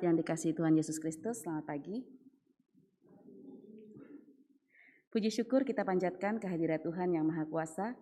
[0.00, 2.00] Jemaat yang dikasih Tuhan Yesus Kristus, selamat pagi.
[5.12, 7.92] Puji syukur kita panjatkan kehadirat Tuhan yang Maha Kuasa,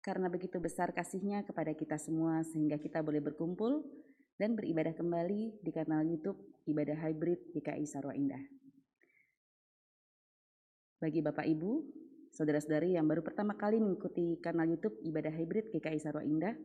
[0.00, 3.84] karena begitu besar kasihnya kepada kita semua sehingga kita boleh berkumpul
[4.40, 8.40] dan beribadah kembali di kanal YouTube Ibadah Hybrid GKI Sarwa Indah.
[11.04, 11.84] Bagi Bapak Ibu,
[12.32, 16.56] saudara-saudari yang baru pertama kali mengikuti kanal YouTube Ibadah Hybrid GKI Sarwa Indah,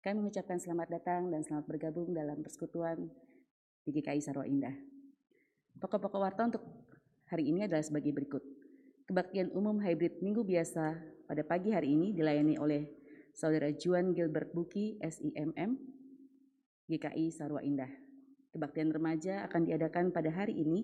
[0.00, 3.04] kami mengucapkan selamat datang dan selamat bergabung dalam persekutuan
[3.84, 4.74] di GKI Sarwa Indah.
[5.80, 6.62] Pokok-pokok warta untuk
[7.30, 8.44] hari ini adalah sebagai berikut.
[9.08, 12.86] Kebaktian umum hybrid minggu biasa pada pagi hari ini dilayani oleh
[13.32, 15.80] Saudara Juan Gilbert Buki, SIMM,
[16.90, 17.90] GKI Sarwa Indah.
[18.50, 20.82] Kebaktian remaja akan diadakan pada hari ini,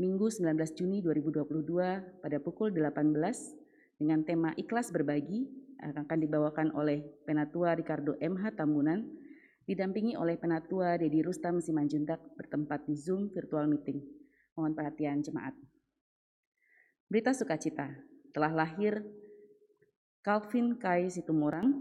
[0.00, 3.12] Minggu 19 Juni 2022 pada pukul 18
[4.00, 5.46] dengan tema Ikhlas Berbagi
[5.82, 9.04] akan dibawakan oleh Penatua Ricardo MH Tambunan
[9.66, 14.02] didampingi oleh Penatua Dedi Rustam Simanjuntak bertempat di Zoom virtual meeting.
[14.58, 15.54] Mohon perhatian jemaat.
[17.08, 17.92] Berita sukacita,
[18.32, 19.04] telah lahir
[20.24, 21.72] Calvin Kai Situmorang,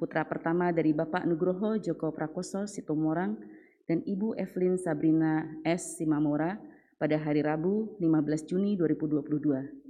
[0.00, 3.38] putra pertama dari Bapak Nugroho Joko Prakoso Situmorang
[3.86, 6.00] dan Ibu Evelyn Sabrina S.
[6.00, 6.58] Simamora
[6.98, 9.82] pada hari Rabu 15 Juni 2022.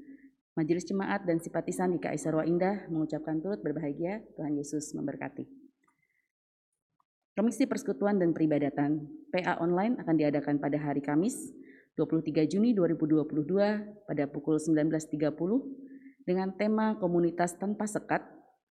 [0.53, 5.62] Majelis Jemaat dan Simpatisan IKI Sarwa Indah mengucapkan turut berbahagia, Tuhan Yesus memberkati.
[7.33, 11.33] Komisi Persekutuan dan Peribadatan PA online akan diadakan pada hari Kamis
[11.97, 15.33] 23 Juni 2022 pada pukul 19.30
[16.29, 18.21] dengan tema Komunitas Tanpa Sekat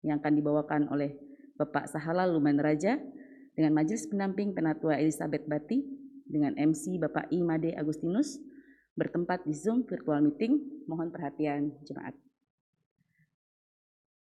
[0.00, 1.20] yang akan dibawakan oleh
[1.60, 2.96] Bapak Sahala Luman Raja
[3.52, 5.84] dengan Majelis Pendamping Penatua Elizabeth Bati
[6.24, 7.44] dengan MC Bapak I.
[7.44, 8.40] Made Agustinus
[8.96, 10.56] bertempat di Zoom virtual meeting.
[10.88, 12.16] Mohon perhatian jemaat.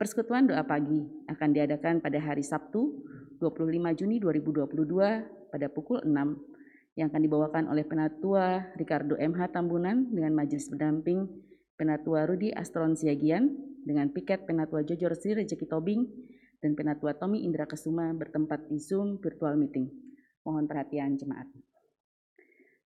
[0.03, 3.07] Persekutuan doa pagi akan diadakan pada hari Sabtu
[3.39, 6.13] 25 Juni 2022 pada pukul 6
[6.97, 11.29] yang akan dibawakan oleh Penatua Ricardo MH Tambunan dengan Majelis Pendamping
[11.77, 13.53] Penatua Rudi Astron Siagian
[13.85, 16.09] dengan piket Penatua Jojor Sri Rejeki Tobing
[16.65, 19.93] dan Penatua Tommy Indra Kesuma bertempat di Zoom virtual meeting.
[20.43, 21.47] Mohon perhatian jemaat.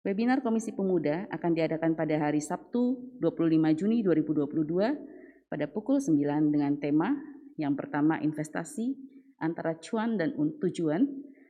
[0.05, 6.77] Webinar Komisi Pemuda akan diadakan pada hari Sabtu 25 Juni 2022 pada pukul 9 dengan
[6.77, 7.17] tema
[7.57, 11.07] yang pertama investasi antara cuan dan tujuan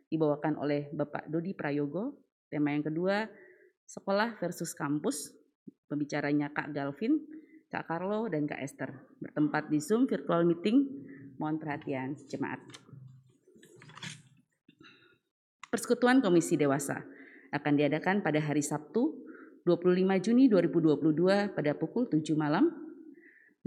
[0.08, 2.22] dibawakan oleh Bapak Dodi Prayogo.
[2.48, 3.26] Tema yang kedua
[3.84, 5.34] sekolah versus kampus
[5.90, 7.18] pembicaranya Kak Galvin,
[7.68, 10.86] Kak Carlo, dan Kak Esther bertempat di Zoom virtual meeting
[11.34, 12.62] Mohon perhatian jemaat.
[15.66, 17.02] Persekutuan Komisi Dewasa
[17.50, 19.10] akan diadakan pada hari Sabtu
[19.66, 22.70] 25 Juni 2022 pada pukul 7 malam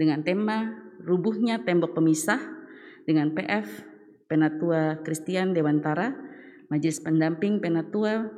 [0.00, 0.72] dengan tema
[1.04, 2.40] Rubuhnya Tembok Pemisah
[3.04, 3.97] dengan PF
[4.28, 6.12] Penatua Kristian Dewantara,
[6.68, 8.28] Majelis Pendamping Penatua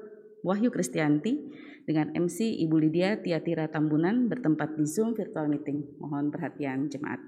[0.47, 1.51] Wahyu Kristianti
[1.85, 5.99] dengan MC Ibu Lydia Tiatira Tambunan bertempat di Zoom virtual meeting.
[5.99, 7.19] Mohon perhatian jemaat.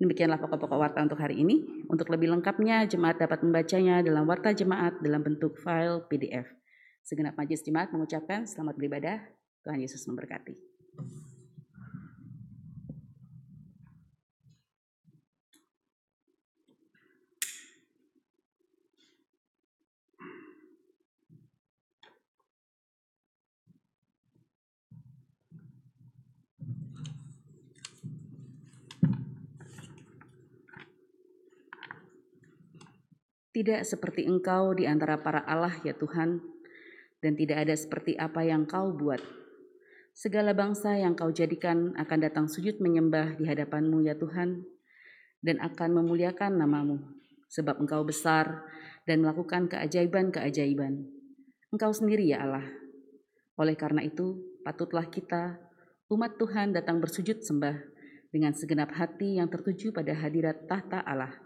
[0.00, 1.62] Demikianlah pokok-pokok warta untuk hari ini.
[1.86, 6.48] Untuk lebih lengkapnya, jemaat dapat membacanya dalam warta jemaat dalam bentuk file PDF.
[7.06, 9.22] Segenap majlis jemaat mengucapkan selamat beribadah.
[9.62, 10.58] Tuhan Yesus memberkati.
[33.52, 36.40] Tidak seperti Engkau di antara para Allah, ya Tuhan,
[37.20, 39.20] dan tidak ada seperti apa yang Kau buat.
[40.16, 44.64] Segala bangsa yang Kau jadikan akan datang sujud menyembah di hadapan-Mu, ya Tuhan,
[45.44, 46.96] dan akan memuliakan namamu,
[47.52, 48.64] sebab Engkau besar
[49.04, 51.04] dan melakukan keajaiban-keajaiban.
[51.76, 52.64] Engkau sendiri, ya Allah.
[53.60, 55.60] Oleh karena itu, patutlah kita,
[56.08, 57.76] umat Tuhan, datang bersujud sembah
[58.32, 61.36] dengan segenap hati yang tertuju pada hadirat tahta Allah.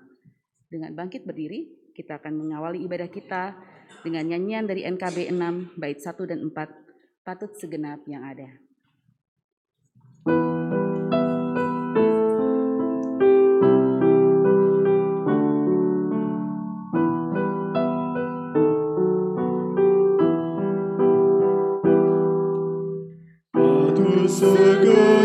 [0.70, 3.56] Dengan bangkit berdiri, kita akan mengawali ibadah kita
[4.04, 8.52] dengan nyanyian dari NKB 6 bait 1 dan 4 patut segenap yang ada.
[24.84, 25.15] tu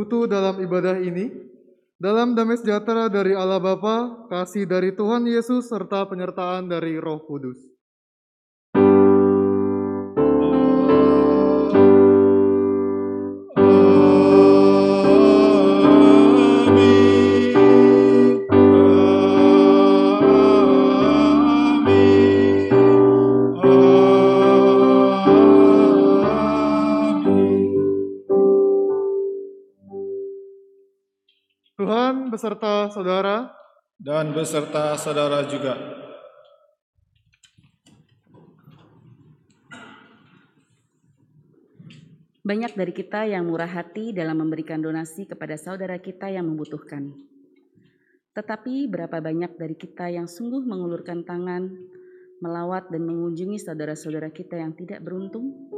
[0.00, 1.28] bersekutu dalam ibadah ini,
[2.00, 7.60] dalam damai sejahtera dari Allah Bapa, kasih dari Tuhan Yesus, serta penyertaan dari Roh Kudus.
[31.90, 33.50] Tuhan beserta saudara,
[33.98, 35.74] dan beserta saudara juga.
[42.46, 47.10] Banyak dari kita yang murah hati dalam memberikan donasi kepada saudara kita yang membutuhkan.
[48.38, 51.74] Tetapi berapa banyak dari kita yang sungguh mengulurkan tangan,
[52.38, 55.74] melawat dan mengunjungi saudara-saudara kita yang tidak beruntung?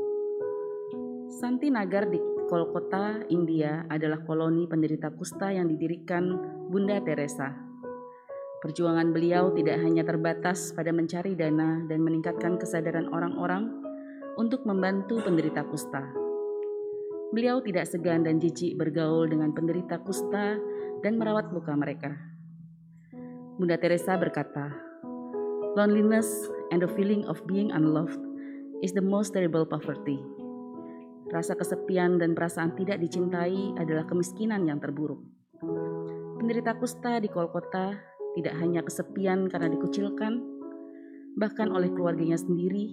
[1.40, 2.04] Santi Nagar
[2.52, 6.36] di Kolkota, India adalah koloni penderita kusta yang didirikan
[6.68, 7.48] Bunda Teresa.
[8.60, 13.72] Perjuangan beliau tidak hanya terbatas pada mencari dana dan meningkatkan kesadaran orang-orang
[14.36, 16.04] untuk membantu penderita kusta.
[17.32, 20.60] Beliau tidak segan dan jijik bergaul dengan penderita kusta
[21.00, 22.12] dan merawat luka mereka.
[23.56, 24.76] Bunda Teresa berkata,
[25.72, 26.28] "Loneliness
[26.68, 28.20] and the feeling of being unloved
[28.84, 30.41] is the most terrible poverty."
[31.32, 35.24] Rasa kesepian dan perasaan tidak dicintai adalah kemiskinan yang terburuk.
[36.36, 37.96] Penderita kusta di Kolkota
[38.36, 40.44] tidak hanya kesepian karena dikucilkan,
[41.40, 42.92] bahkan oleh keluarganya sendiri.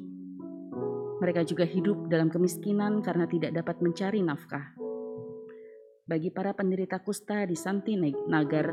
[1.20, 4.72] Mereka juga hidup dalam kemiskinan karena tidak dapat mencari nafkah.
[6.08, 8.72] Bagi para penderita kusta di Santi Nagar,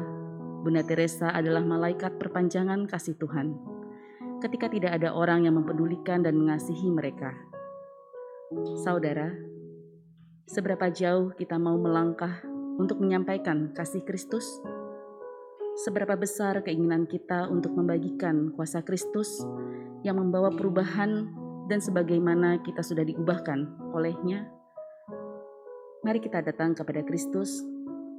[0.63, 3.51] Bunda Teresa adalah malaikat perpanjangan kasih Tuhan.
[4.39, 7.35] Ketika tidak ada orang yang mempedulikan dan mengasihi mereka,
[8.85, 9.56] saudara,
[10.47, 12.39] Seberapa jauh kita mau melangkah
[12.79, 14.47] untuk menyampaikan kasih Kristus?
[15.83, 19.43] Seberapa besar keinginan kita untuk membagikan kuasa Kristus
[20.07, 21.35] yang membawa perubahan
[21.67, 24.47] dan sebagaimana kita sudah diubahkan olehnya?
[26.07, 27.67] Mari kita datang kepada Kristus,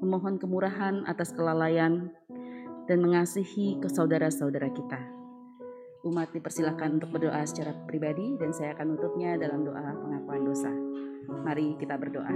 [0.04, 2.12] memohon kemurahan atas kelalaian
[2.92, 5.17] dan mengasihi ke saudara-saudara kita.
[6.08, 10.72] Umat dipersilakan untuk berdoa secara pribadi dan saya akan tutupnya dalam doa pengakuan dosa.
[11.44, 12.32] Mari kita berdoa.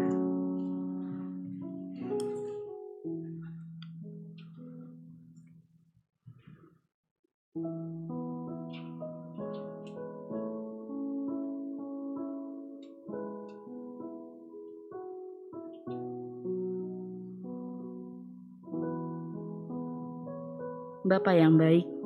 [21.07, 22.00] Bapak yang baik,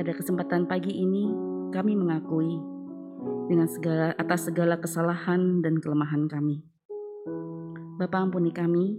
[0.00, 1.28] pada kesempatan pagi ini
[1.76, 2.56] kami mengakui
[3.52, 6.64] dengan segala atas segala kesalahan dan kelemahan kami.
[8.00, 8.96] Bapa ampuni kami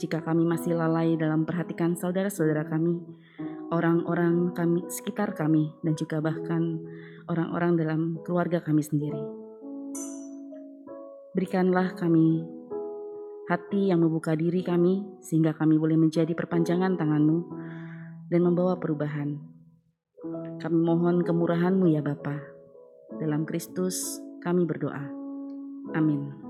[0.00, 3.04] jika kami masih lalai dalam perhatikan saudara-saudara kami,
[3.68, 6.80] orang-orang kami sekitar kami dan juga bahkan
[7.28, 9.20] orang-orang dalam keluarga kami sendiri.
[11.36, 12.48] Berikanlah kami
[13.44, 17.38] hati yang membuka diri kami sehingga kami boleh menjadi perpanjangan tanganmu
[18.32, 19.49] dan membawa perubahan.
[20.60, 22.44] Kami mohon kemurahan-Mu ya Bapak.
[23.16, 25.08] Dalam Kristus kami berdoa.
[25.96, 26.49] Amin.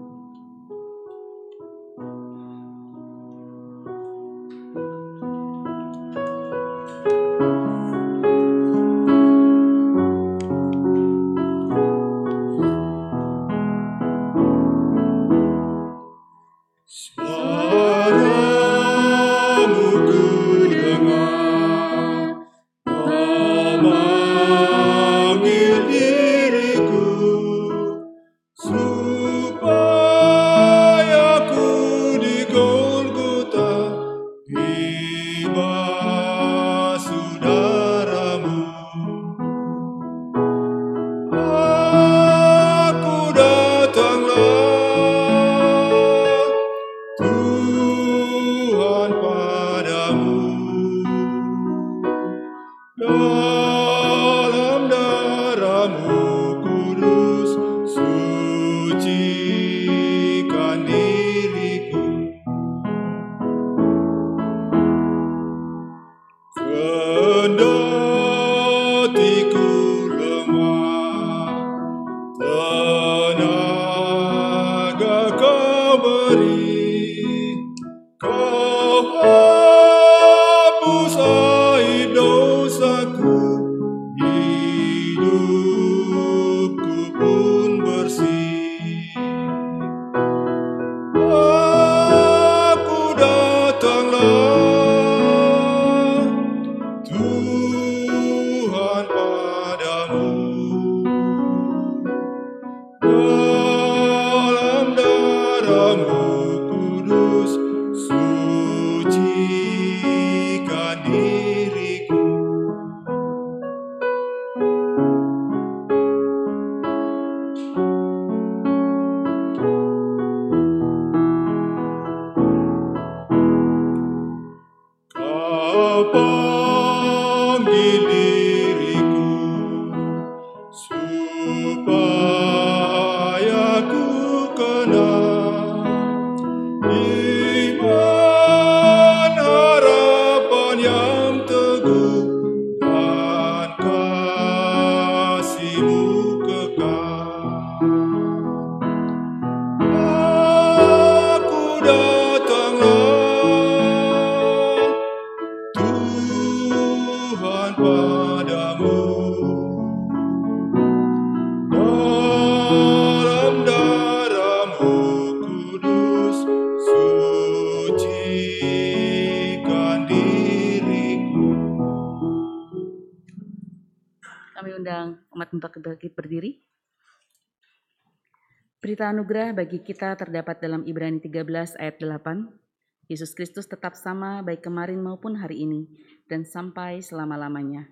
[179.01, 183.09] Berita anugerah bagi kita terdapat dalam Ibrani 13 ayat 8.
[183.09, 185.89] Yesus Kristus tetap sama baik kemarin maupun hari ini
[186.29, 187.89] dan sampai selama-lamanya.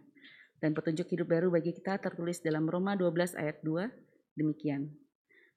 [0.61, 3.89] Dan petunjuk hidup baru bagi kita tertulis dalam Roma 12 ayat 2.
[4.37, 4.93] Demikian.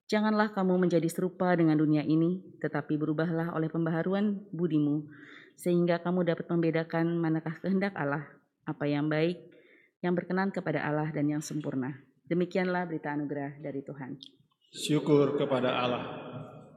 [0.08, 5.04] Janganlah kamu menjadi serupa dengan dunia ini, tetapi berubahlah oleh pembaharuan budimu,
[5.60, 8.24] sehingga kamu dapat membedakan manakah kehendak Allah,
[8.64, 9.36] apa yang baik,
[10.00, 11.92] yang berkenan kepada Allah dan yang sempurna.
[12.24, 14.40] Demikianlah berita anugerah dari Tuhan.
[14.72, 16.04] Syukur kepada Allah.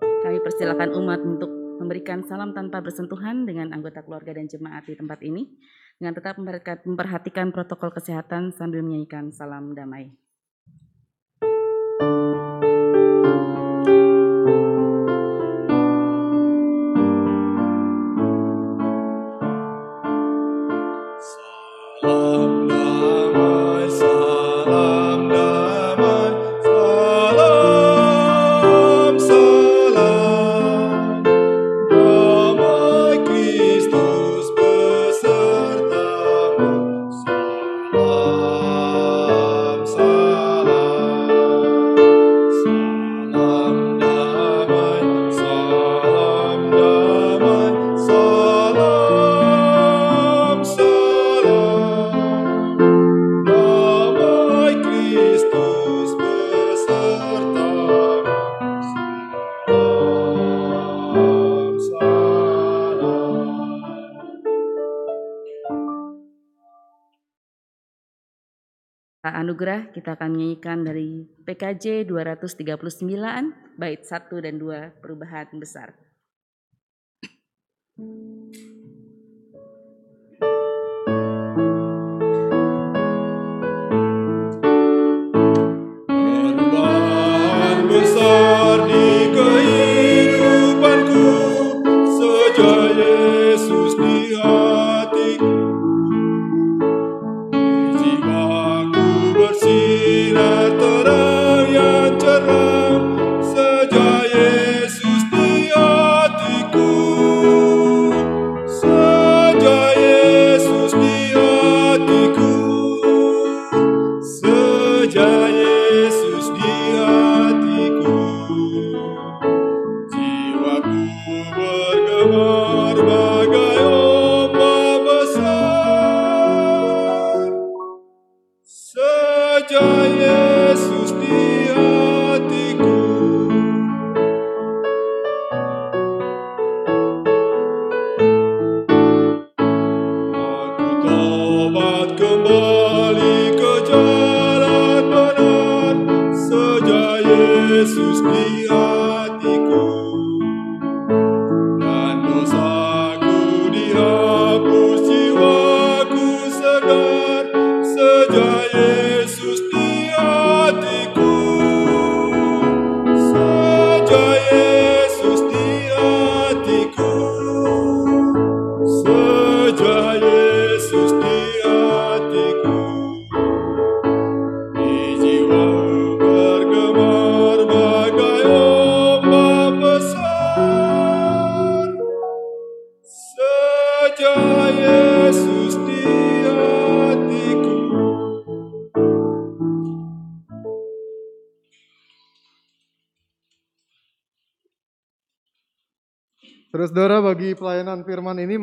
[0.03, 1.47] Kami persilakan umat untuk
[1.79, 5.47] memberikan salam tanpa bersentuhan dengan anggota keluarga dan jemaat di tempat ini,
[6.03, 10.11] dengan tetap memperhatikan- protokol kesehatan sambil menyanyikan salam damai.
[69.95, 75.95] Kita akan menyanyikan dari PKJ 239 bait 1 dan 2 perubahan besar.
[77.95, 78.64] Perubahan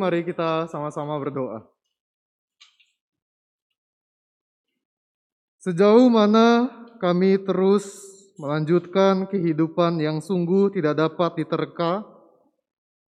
[0.02, 1.62] mari kita sama-sama berdoa.
[5.62, 6.66] Sejauh mana
[6.98, 7.86] kami terus
[8.34, 12.02] melanjutkan kehidupan yang sungguh tidak dapat diterka,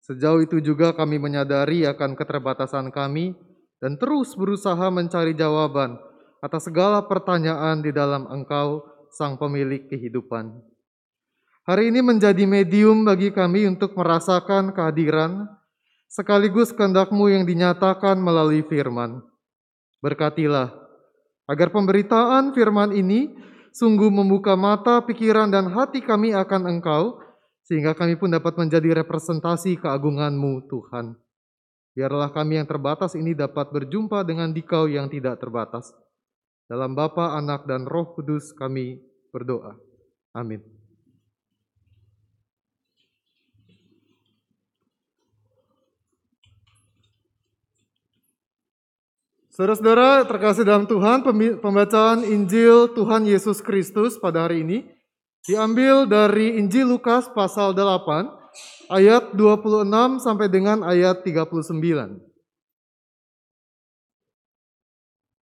[0.02, 3.38] sejauh itu juga kami menyadari akan keterbatasan kami
[3.78, 5.94] dan terus berusaha mencari jawaban
[6.42, 8.82] atas segala pertanyaan di dalam Engkau,
[9.14, 10.50] Sang Pemilik kehidupan.
[11.70, 15.46] Hari ini menjadi medium bagi kami untuk merasakan kehadiran
[16.10, 19.22] sekaligus kehendak-Mu yang dinyatakan melalui firman.
[20.02, 20.74] Berkatilah
[21.46, 23.30] agar pemberitaan firman ini
[23.70, 27.22] sungguh membuka mata, pikiran, dan hati kami akan Engkau,
[27.62, 31.14] sehingga kami pun dapat menjadi representasi keagungan-Mu, Tuhan.
[31.94, 35.90] Biarlah kami yang terbatas ini dapat berjumpa dengan Dikau yang tidak terbatas.
[36.70, 39.02] Dalam Bapa, Anak, dan Roh Kudus kami
[39.34, 39.74] berdoa.
[40.34, 40.79] Amin.
[49.60, 51.20] Saudara-saudara terkasih dalam Tuhan,
[51.60, 54.88] pembacaan Injil Tuhan Yesus Kristus pada hari ini
[55.44, 61.76] diambil dari Injil Lukas pasal 8 ayat 26 sampai dengan ayat 39.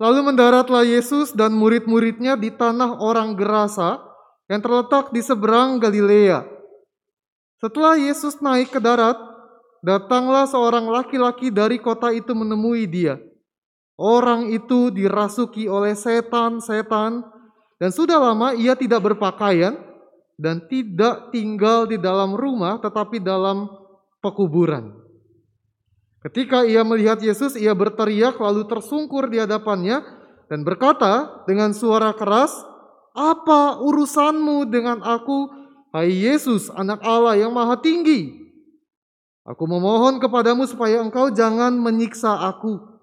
[0.00, 4.00] Lalu mendaratlah Yesus dan murid-muridnya di tanah orang Gerasa
[4.48, 6.40] yang terletak di seberang Galilea.
[7.60, 9.20] Setelah Yesus naik ke darat,
[9.84, 13.20] datanglah seorang laki-laki dari kota itu menemui dia.
[13.96, 17.24] Orang itu dirasuki oleh setan-setan
[17.80, 19.72] dan sudah lama ia tidak berpakaian
[20.36, 23.72] dan tidak tinggal di dalam rumah tetapi dalam
[24.20, 24.92] pekuburan.
[26.20, 30.04] Ketika ia melihat Yesus, ia berteriak lalu tersungkur di hadapannya
[30.52, 32.52] dan berkata dengan suara keras,
[33.16, 35.48] "Apa urusanmu dengan aku,
[35.96, 38.44] hai Yesus, anak Allah yang maha tinggi?
[39.46, 42.95] Aku memohon kepadamu supaya engkau jangan menyiksa aku."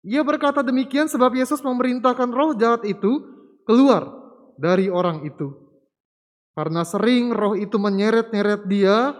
[0.00, 3.20] Ia berkata demikian sebab Yesus memerintahkan roh jahat itu
[3.68, 4.08] keluar
[4.56, 5.52] dari orang itu.
[6.56, 9.12] Karena sering roh itu menyeret-nyeret dia,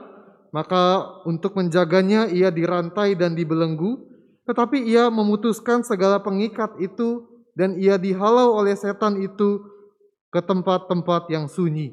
[0.51, 4.09] maka untuk menjaganya ia dirantai dan dibelenggu,
[4.49, 9.63] tetapi ia memutuskan segala pengikat itu dan ia dihalau oleh setan itu
[10.33, 11.93] ke tempat-tempat yang sunyi.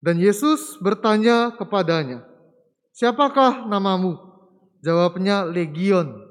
[0.00, 2.24] Dan Yesus bertanya kepadanya,
[2.96, 4.29] "Siapakah namamu?"
[4.80, 6.30] Jawabnya legion,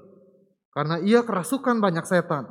[0.73, 2.49] karena ia kerasukan banyak setan.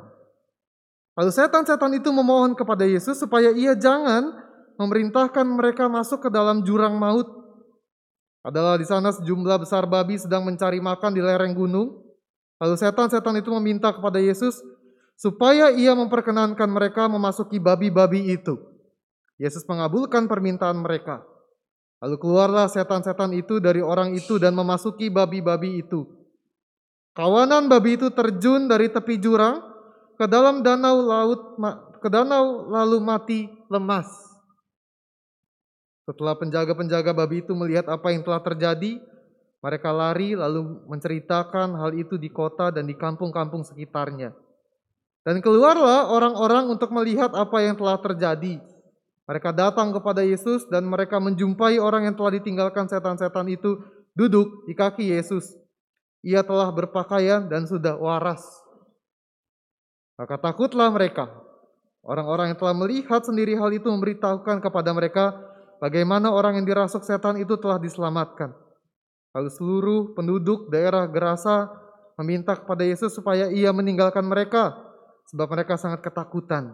[1.19, 4.31] Lalu setan-setan itu memohon kepada Yesus supaya ia jangan
[4.79, 7.27] memerintahkan mereka masuk ke dalam jurang maut.
[8.39, 12.07] Adalah di sana sejumlah besar babi sedang mencari makan di lereng gunung.
[12.63, 14.63] Lalu setan-setan itu meminta kepada Yesus
[15.19, 18.55] supaya ia memperkenankan mereka memasuki babi-babi itu.
[19.35, 21.23] Yesus mengabulkan permintaan mereka.
[21.99, 26.07] Lalu keluarlah setan-setan itu dari orang itu dan memasuki babi-babi itu.
[27.11, 29.59] Kawanan babi itu terjun dari tepi jurang
[30.15, 31.59] ke dalam danau laut
[31.99, 34.07] ke danau lalu mati lemas.
[36.07, 38.97] Setelah penjaga-penjaga babi itu melihat apa yang telah terjadi,
[39.59, 44.31] mereka lari lalu menceritakan hal itu di kota dan di kampung-kampung sekitarnya.
[45.27, 48.63] Dan keluarlah orang-orang untuk melihat apa yang telah terjadi.
[49.29, 53.77] Mereka datang kepada Yesus dan mereka menjumpai orang yang telah ditinggalkan setan-setan itu
[54.17, 55.53] duduk di kaki Yesus.
[56.25, 58.41] Ia telah berpakaian dan sudah waras.
[60.17, 61.29] Maka takutlah mereka.
[62.01, 65.37] Orang-orang yang telah melihat sendiri hal itu memberitahukan kepada mereka
[65.77, 68.49] bagaimana orang yang dirasuk setan itu telah diselamatkan.
[69.37, 71.69] Lalu seluruh penduduk daerah Gerasa
[72.17, 74.73] meminta kepada Yesus supaya ia meninggalkan mereka
[75.29, 76.73] sebab mereka sangat ketakutan.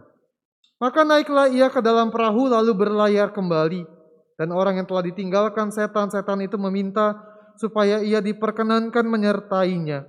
[0.76, 3.88] Maka naiklah ia ke dalam perahu lalu berlayar kembali.
[4.36, 7.16] Dan orang yang telah ditinggalkan setan-setan itu meminta
[7.56, 10.04] supaya ia diperkenankan menyertainya.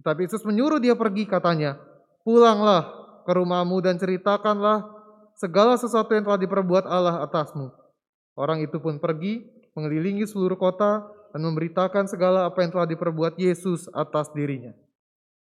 [0.00, 1.76] Tapi Yesus menyuruh dia pergi katanya,
[2.24, 2.88] pulanglah
[3.28, 4.88] ke rumahmu dan ceritakanlah
[5.36, 7.68] segala sesuatu yang telah diperbuat Allah atasmu.
[8.36, 9.44] Orang itu pun pergi
[9.76, 11.04] mengelilingi seluruh kota
[11.36, 14.72] dan memberitakan segala apa yang telah diperbuat Yesus atas dirinya.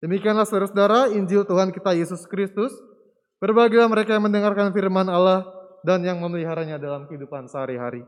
[0.02, 2.74] Demikianlah saudara-saudara Injil Tuhan kita Yesus Kristus.
[3.36, 5.44] Berbahagialah mereka yang mendengarkan firman Allah
[5.84, 8.00] dan yang memeliharanya dalam kehidupan sehari-hari.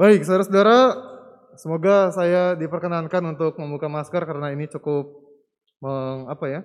[0.00, 0.96] Baik, saudara-saudara,
[1.60, 5.12] semoga saya diperkenankan untuk membuka masker karena ini cukup
[5.76, 6.60] meng, apa ya,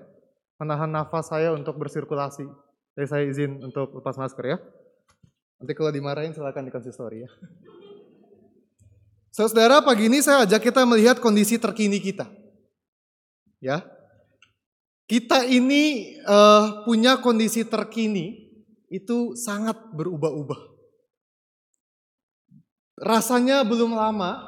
[0.55, 2.47] menahan nafas saya untuk bersirkulasi.
[2.95, 4.57] Jadi saya izin untuk lepas masker ya.
[5.59, 7.29] Nanti kalau dimarahin silakan dikonsistori ya.
[9.35, 12.31] Saudara, pagi ini saya ajak kita melihat kondisi terkini kita.
[13.59, 13.83] Ya,
[15.11, 18.47] kita ini uh, punya kondisi terkini
[18.87, 20.74] itu sangat berubah-ubah.
[22.95, 24.39] Rasanya belum lama,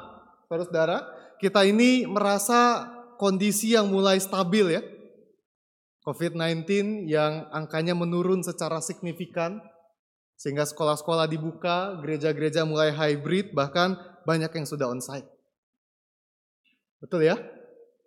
[0.48, 1.04] saudara-saudara,
[1.36, 2.88] kita ini merasa
[3.20, 4.82] kondisi yang mulai stabil ya.
[6.08, 6.64] COVID-19
[7.04, 9.60] yang angkanya menurun secara signifikan,
[10.40, 15.28] sehingga sekolah-sekolah dibuka, gereja-gereja mulai hybrid, bahkan banyak yang sudah onsite.
[17.04, 17.36] Betul ya?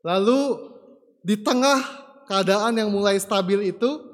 [0.02, 0.58] Lalu
[1.22, 1.78] di tengah
[2.26, 4.10] keadaan yang mulai stabil itu,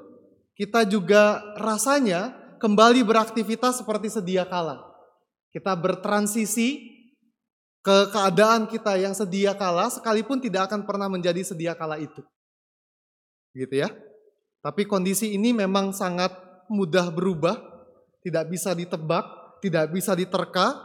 [0.52, 4.87] kita juga rasanya kembali beraktivitas seperti sedia kala.
[5.52, 6.98] Kita bertransisi
[7.80, 12.20] ke keadaan kita yang sedia kala, sekalipun tidak akan pernah menjadi sedia kala itu.
[13.56, 13.88] Gitu ya.
[14.60, 16.34] Tapi kondisi ini memang sangat
[16.68, 17.56] mudah berubah,
[18.20, 19.24] tidak bisa ditebak,
[19.64, 20.76] tidak bisa diterka.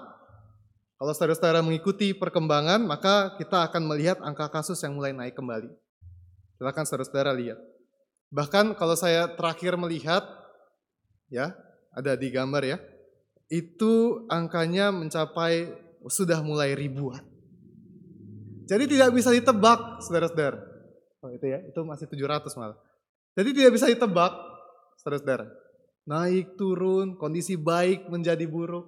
[0.95, 5.67] Kalau saudara-saudara mengikuti perkembangan, maka kita akan melihat angka kasus yang mulai naik kembali.
[6.55, 7.59] Silakan saudara-saudara lihat.
[8.31, 10.23] Bahkan kalau saya terakhir melihat,
[11.27, 11.51] ya
[11.91, 12.77] ada di gambar ya,
[13.51, 15.71] itu angkanya mencapai
[16.07, 17.23] sudah mulai ribuan.
[18.63, 20.59] Jadi tidak bisa ditebak, saudara-saudara.
[21.23, 22.79] Oh itu ya, itu masih 700 malah.
[23.35, 24.33] Jadi tidak bisa ditebak,
[24.99, 25.47] saudara-saudara.
[26.03, 28.87] Naik turun, kondisi baik menjadi buruk.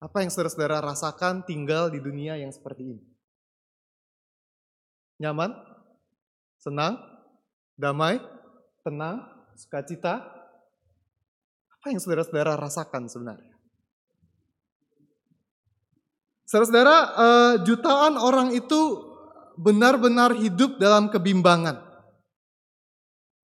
[0.00, 3.04] Apa yang saudara-saudara rasakan tinggal di dunia yang seperti ini?
[5.24, 5.52] Nyaman?
[6.60, 7.00] Senang?
[7.76, 8.20] Damai?
[8.84, 9.24] Tenang?
[9.56, 10.20] Sukacita?
[11.80, 13.53] Apa yang saudara-saudara rasakan sebenarnya?
[16.54, 19.02] Saudara-saudara, uh, jutaan orang itu
[19.58, 21.82] benar-benar hidup dalam kebimbangan.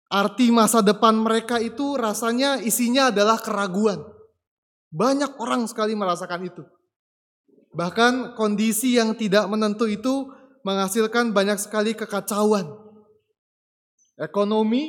[0.06, 3.98] Arti masa depan mereka itu rasanya isinya adalah keraguan.
[4.94, 6.62] Banyak orang sekali merasakan itu.
[7.74, 10.30] Bahkan kondisi yang tidak menentu itu
[10.62, 12.70] menghasilkan banyak sekali kekacauan.
[14.22, 14.86] Ekonomi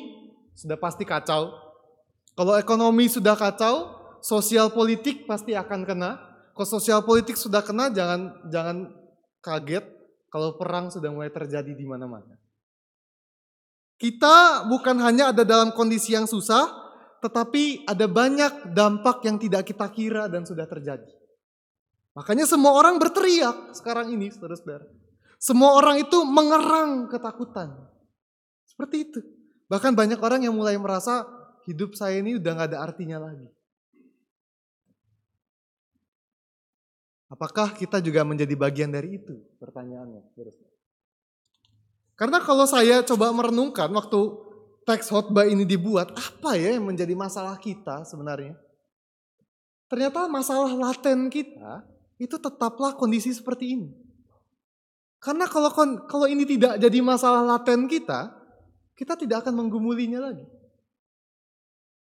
[0.54, 1.58] sudah pasti kacau.
[2.38, 6.31] Kalau ekonomi sudah kacau, sosial politik pasti akan kena.
[6.52, 8.92] Kalau sosial politik sudah kena, jangan jangan
[9.42, 9.86] kaget
[10.32, 12.40] kalau perang sudah mulai terjadi di mana-mana.
[14.02, 16.66] Kita bukan hanya ada dalam kondisi yang susah,
[17.22, 21.06] tetapi ada banyak dampak yang tidak kita kira dan sudah terjadi.
[22.18, 24.90] Makanya semua orang berteriak sekarang ini, saudara-saudara.
[25.38, 27.78] Semua orang itu mengerang ketakutan.
[28.66, 29.20] Seperti itu.
[29.72, 31.24] Bahkan banyak orang yang mulai merasa
[31.70, 33.48] hidup saya ini udah gak ada artinya lagi.
[37.32, 39.40] Apakah kita juga menjadi bagian dari itu?
[39.56, 40.36] Pertanyaannya.
[42.20, 44.20] Karena kalau saya coba merenungkan waktu
[44.84, 48.60] teks khotbah ini dibuat, apa ya yang menjadi masalah kita sebenarnya?
[49.88, 51.88] Ternyata masalah laten kita
[52.20, 53.90] itu tetaplah kondisi seperti ini.
[55.24, 55.72] Karena kalau
[56.12, 58.36] kalau ini tidak jadi masalah laten kita,
[59.00, 60.44] kita tidak akan menggumulinya lagi.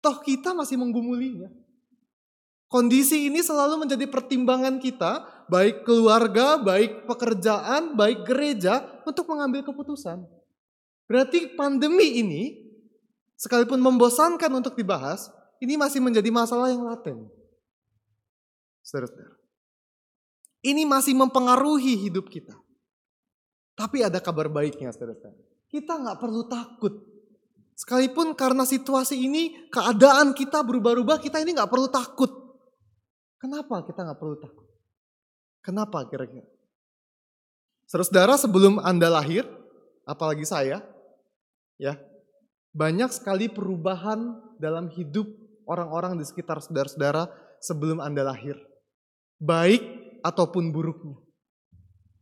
[0.01, 1.60] Toh kita masih menggumulinya.
[2.71, 10.23] Kondisi ini selalu menjadi pertimbangan kita, baik keluarga, baik pekerjaan, baik gereja, untuk mengambil keputusan.
[11.03, 12.43] Berarti pandemi ini,
[13.35, 15.27] sekalipun membosankan untuk dibahas,
[15.59, 17.27] ini masih menjadi masalah yang laten.
[18.79, 19.35] Saudara,
[20.63, 22.55] ini masih mempengaruhi hidup kita.
[23.75, 25.19] Tapi ada kabar baiknya, saudara.
[25.67, 27.03] Kita nggak perlu takut.
[27.75, 32.40] Sekalipun karena situasi ini, keadaan kita berubah-ubah, kita ini nggak perlu takut.
[33.41, 34.69] Kenapa kita nggak perlu takut?
[35.65, 36.45] Kenapa kira-kira?
[37.89, 39.43] Saudara, sebelum Anda lahir,
[40.05, 40.85] apalagi saya,
[41.81, 41.97] ya,
[42.71, 45.27] banyak sekali perubahan dalam hidup
[45.67, 47.27] orang-orang di sekitar saudara-saudara
[47.59, 48.55] sebelum Anda lahir.
[49.41, 49.81] Baik
[50.21, 51.17] ataupun buruknya.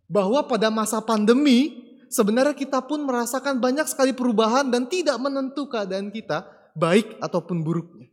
[0.09, 6.09] Bahwa pada masa pandemi, sebenarnya kita pun merasakan banyak sekali perubahan dan tidak menentu keadaan
[6.09, 8.09] kita, baik ataupun buruknya.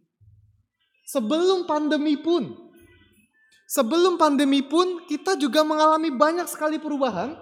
[1.08, 2.65] Sebelum pandemi pun,
[3.66, 7.34] Sebelum pandemi pun kita juga mengalami banyak sekali perubahan,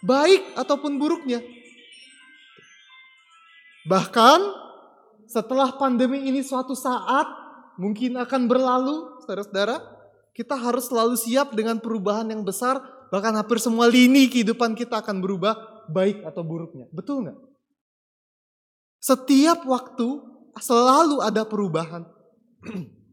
[0.00, 1.44] baik ataupun buruknya.
[3.84, 4.40] Bahkan
[5.28, 7.28] setelah pandemi ini suatu saat
[7.76, 9.76] mungkin akan berlalu, saudara-saudara,
[10.32, 12.80] kita harus selalu siap dengan perubahan yang besar,
[13.12, 16.88] bahkan hampir semua lini kehidupan kita akan berubah, baik atau buruknya.
[16.88, 17.38] Betul nggak?
[19.00, 20.24] Setiap waktu
[20.56, 22.08] selalu ada perubahan.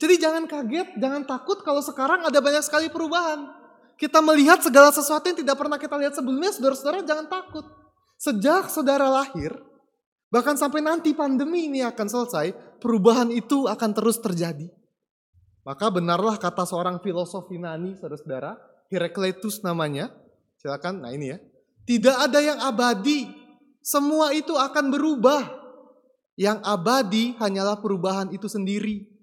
[0.00, 3.52] Jadi jangan kaget, jangan takut kalau sekarang ada banyak sekali perubahan.
[4.00, 7.68] Kita melihat segala sesuatu yang tidak pernah kita lihat sebelumnya, saudara-saudara jangan takut.
[8.16, 9.52] Sejak saudara lahir,
[10.32, 14.72] bahkan sampai nanti pandemi ini akan selesai, perubahan itu akan terus terjadi.
[15.68, 18.56] Maka benarlah kata seorang filosof Yunani, saudara-saudara,
[18.88, 20.08] Herakleitus namanya.
[20.56, 21.38] Silakan, nah ini ya.
[21.84, 23.28] Tidak ada yang abadi,
[23.84, 25.60] semua itu akan berubah.
[26.40, 29.19] Yang abadi hanyalah perubahan itu sendiri.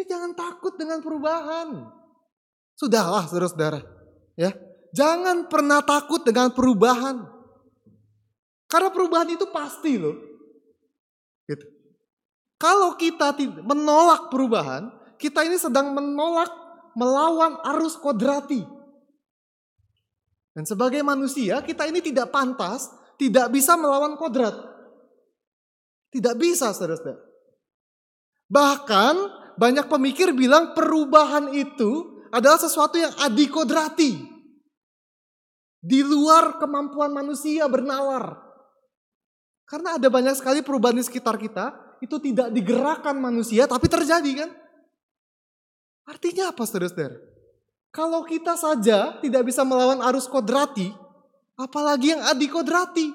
[0.00, 1.84] Ini jangan takut dengan perubahan.
[2.72, 3.84] Sudahlah saudara-saudara.
[4.32, 4.56] Ya,
[4.90, 7.20] Jangan pernah takut dengan perubahan.
[8.64, 10.16] Karena perubahan itu pasti loh.
[11.46, 11.66] Gitu.
[12.56, 14.90] Kalau kita menolak perubahan,
[15.20, 16.50] kita ini sedang menolak
[16.96, 18.64] melawan arus kodrati.
[20.50, 24.54] Dan sebagai manusia, kita ini tidak pantas, tidak bisa melawan kodrat.
[26.10, 27.22] Tidak bisa, saudara-saudara.
[28.50, 29.14] Bahkan
[29.60, 34.16] banyak pemikir bilang perubahan itu adalah sesuatu yang adikodrati.
[35.84, 38.40] Di luar kemampuan manusia bernalar.
[39.68, 44.50] Karena ada banyak sekali perubahan di sekitar kita, itu tidak digerakkan manusia, tapi terjadi kan?
[46.08, 47.20] Artinya apa saudara-saudara?
[47.92, 50.88] Kalau kita saja tidak bisa melawan arus kodrati,
[51.60, 53.12] apalagi yang adikodrati.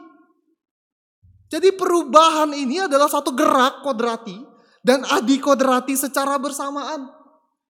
[1.50, 4.55] Jadi perubahan ini adalah satu gerak kodrati
[4.86, 7.10] dan adikodrati secara bersamaan.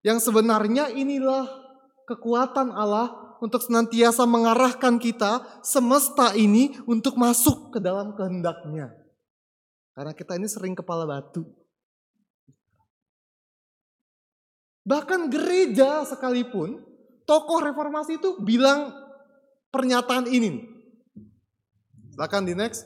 [0.03, 1.47] Yang sebenarnya inilah
[2.11, 8.91] kekuatan Allah untuk senantiasa mengarahkan kita semesta ini untuk masuk ke dalam kehendaknya.
[9.95, 11.47] Karena kita ini sering kepala batu.
[14.85, 16.83] Bahkan gereja sekalipun,
[17.25, 18.93] tokoh reformasi itu bilang
[19.73, 20.61] pernyataan ini.
[22.13, 22.85] Silakan di next.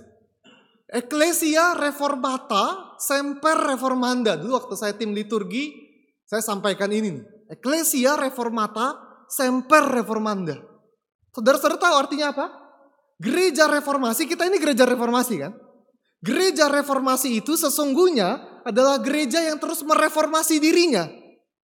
[0.88, 4.35] Ecclesia reformata semper reformanda.
[4.35, 5.71] Dulu waktu saya tim liturgi,
[6.27, 7.25] saya sampaikan ini nih.
[7.49, 8.99] Ecclesia reformata
[9.31, 10.59] semper reformanda.
[11.33, 12.45] Saudara-saudara tahu artinya apa?
[13.19, 15.55] Gereja reformasi, kita ini gereja reformasi kan?
[16.19, 21.07] Gereja reformasi itu sesungguhnya adalah gereja yang terus mereformasi dirinya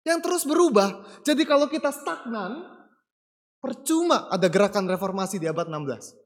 [0.08, 1.04] yang terus berubah.
[1.20, 2.64] Jadi kalau kita stagnan,
[3.60, 6.16] percuma ada gerakan reformasi di abad 16.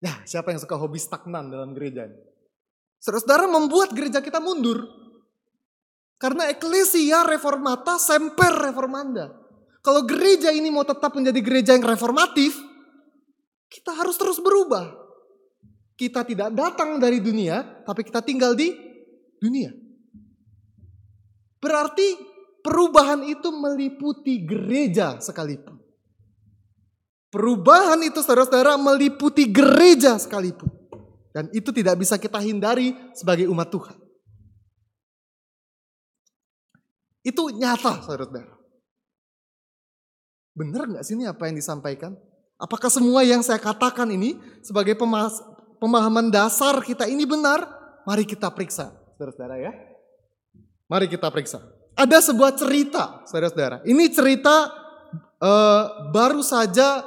[0.00, 2.16] Ya, siapa yang suka hobi stagnan dalam gereja ini?
[3.00, 4.84] Saudara-saudara membuat gereja kita mundur.
[6.20, 9.32] Karena eklesia reformata semper reformanda.
[9.80, 12.60] Kalau gereja ini mau tetap menjadi gereja yang reformatif,
[13.72, 14.92] kita harus terus berubah.
[15.96, 18.76] Kita tidak datang dari dunia, tapi kita tinggal di
[19.40, 19.72] dunia.
[21.60, 22.16] Berarti
[22.60, 25.80] perubahan itu meliputi gereja sekalipun.
[27.32, 30.79] Perubahan itu saudara-saudara meliputi gereja sekalipun.
[31.30, 33.96] Dan itu tidak bisa kita hindari sebagai umat Tuhan.
[37.22, 38.56] Itu nyata saudara-saudara.
[40.56, 42.16] Benar nggak sih ini apa yang disampaikan?
[42.60, 44.98] Apakah semua yang saya katakan ini sebagai
[45.80, 47.64] pemahaman dasar kita ini benar?
[48.04, 49.72] Mari kita periksa, saudara-saudara ya.
[50.90, 51.62] Mari kita periksa.
[51.94, 53.86] Ada sebuah cerita, saudara-saudara.
[53.86, 54.72] Ini cerita
[55.38, 57.04] uh, baru saja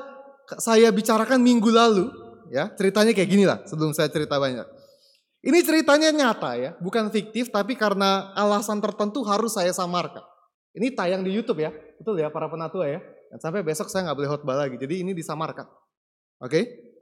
[0.57, 2.22] saya bicarakan minggu lalu.
[2.53, 4.69] Ya, ceritanya kayak gini lah sebelum saya cerita banyak.
[5.41, 10.21] Ini ceritanya nyata ya, bukan fiktif, tapi karena alasan tertentu harus saya samarkan.
[10.77, 13.01] Ini tayang di YouTube ya, betul ya para penatua ya.
[13.33, 15.65] Dan sampai besok saya nggak boleh khotbah lagi, jadi ini disamarkan.
[16.45, 16.93] Oke?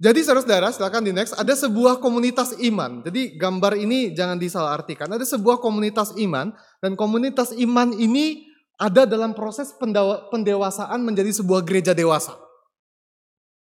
[0.00, 1.36] Jadi saudara-saudara silakan di next.
[1.36, 3.04] Ada sebuah komunitas iman.
[3.04, 5.12] Jadi gambar ini jangan disalahartikan.
[5.12, 8.48] Ada sebuah komunitas iman dan komunitas iman ini
[8.80, 9.76] ada dalam proses
[10.32, 12.32] pendewasaan menjadi sebuah gereja dewasa.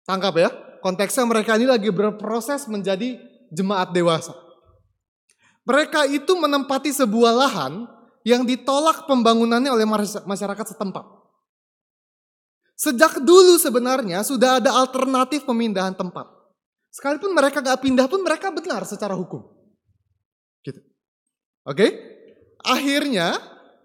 [0.03, 0.51] Tangkap ya,
[0.83, 3.19] konteksnya mereka ini lagi berproses menjadi
[3.55, 4.35] jemaat dewasa.
[5.63, 7.87] Mereka itu menempati sebuah lahan
[8.27, 9.87] yang ditolak pembangunannya oleh
[10.27, 11.07] masyarakat setempat.
[12.75, 16.27] Sejak dulu sebenarnya sudah ada alternatif pemindahan tempat.
[16.91, 19.47] Sekalipun mereka gak pindah pun mereka benar secara hukum.
[20.67, 20.83] Gitu.
[21.63, 21.95] Oke?
[22.67, 23.39] Akhirnya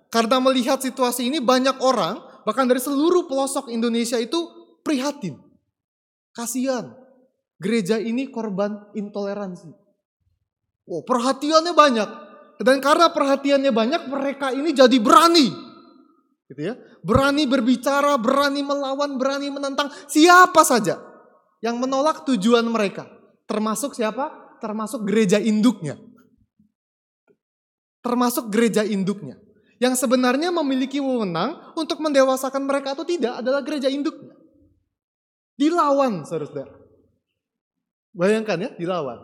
[0.09, 4.37] karena melihat situasi ini banyak orang bahkan dari seluruh pelosok Indonesia itu
[4.81, 5.46] prihatin.
[6.37, 6.93] Kasihan.
[7.57, 9.73] Gereja ini korban intoleransi.
[10.85, 12.09] Oh, perhatiannya banyak.
[12.61, 15.67] Dan karena perhatiannya banyak mereka ini jadi berani
[16.47, 16.79] Gitu ya.
[17.03, 20.99] Berani berbicara, berani melawan, berani menentang siapa saja
[21.59, 23.07] yang menolak tujuan mereka.
[23.47, 24.31] Termasuk siapa?
[24.63, 25.99] Termasuk gereja induknya.
[27.99, 29.35] Termasuk gereja induknya.
[29.77, 34.33] Yang sebenarnya memiliki wewenang untuk mendewasakan mereka atau tidak adalah gereja induknya.
[35.57, 36.71] Dilawan, saudara-saudara.
[38.13, 39.17] Bayangkan ya, dilawan.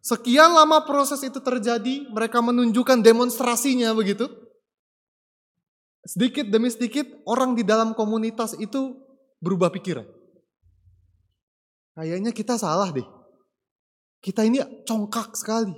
[0.00, 4.28] Sekian lama proses itu terjadi, mereka menunjukkan demonstrasinya begitu
[6.00, 8.96] Sedikit demi sedikit orang di dalam komunitas itu
[9.44, 10.08] berubah pikiran.
[11.92, 13.04] Kayaknya kita salah deh.
[14.24, 15.76] Kita ini congkak sekali.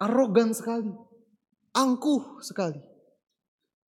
[0.00, 0.88] Arogan sekali.
[1.76, 2.80] Angkuh sekali.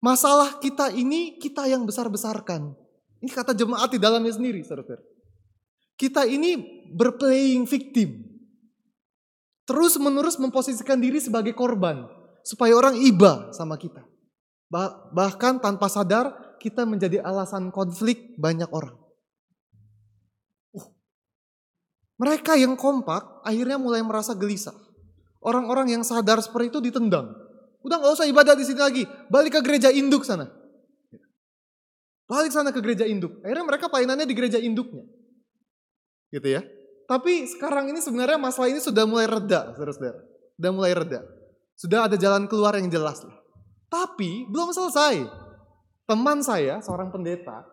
[0.01, 2.73] Masalah kita ini kita yang besar-besarkan.
[3.19, 4.99] Ini kata jemaat di dalamnya sendiri, saudara.
[5.99, 8.27] Kita ini berplaying victim.
[9.69, 12.09] terus menerus memposisikan diri sebagai korban
[12.41, 14.01] supaya orang iba sama kita.
[14.73, 18.97] Bah- bahkan tanpa sadar kita menjadi alasan konflik banyak orang.
[20.73, 20.89] Uh,
[22.17, 24.73] mereka yang kompak akhirnya mulai merasa gelisah.
[25.45, 27.29] Orang-orang yang sadar seperti itu ditendang.
[27.85, 30.51] Udah nggak usah ibadah di sini lagi, balik ke gereja induk sana.
[32.29, 33.41] Balik sana ke gereja induk.
[33.41, 35.09] Akhirnya mereka pelayanannya di gereja induknya.
[36.29, 36.61] Gitu ya.
[37.09, 40.21] Tapi sekarang ini sebenarnya masalah ini sudah mulai reda, saudara-saudara.
[40.61, 41.25] Sudah mulai reda.
[41.73, 43.25] Sudah ada jalan keluar yang jelas.
[43.25, 43.33] lah.
[43.89, 45.25] Tapi belum selesai.
[46.05, 47.65] Teman saya, seorang pendeta,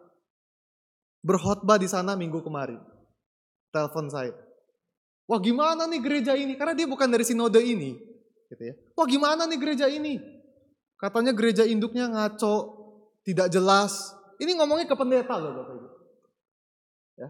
[1.20, 2.80] berkhotbah di sana minggu kemarin.
[3.76, 4.32] Telepon saya.
[5.28, 6.56] Wah gimana nih gereja ini?
[6.56, 7.98] Karena dia bukan dari sinode ini.
[8.48, 8.74] Gitu ya.
[8.96, 10.22] Wah gimana nih gereja ini?
[10.96, 12.56] Katanya gereja induknya ngaco,
[13.28, 14.16] tidak jelas.
[14.42, 15.88] Ini ngomongnya ke pendeta loh Bapak Ibu.
[17.16, 17.28] Ya.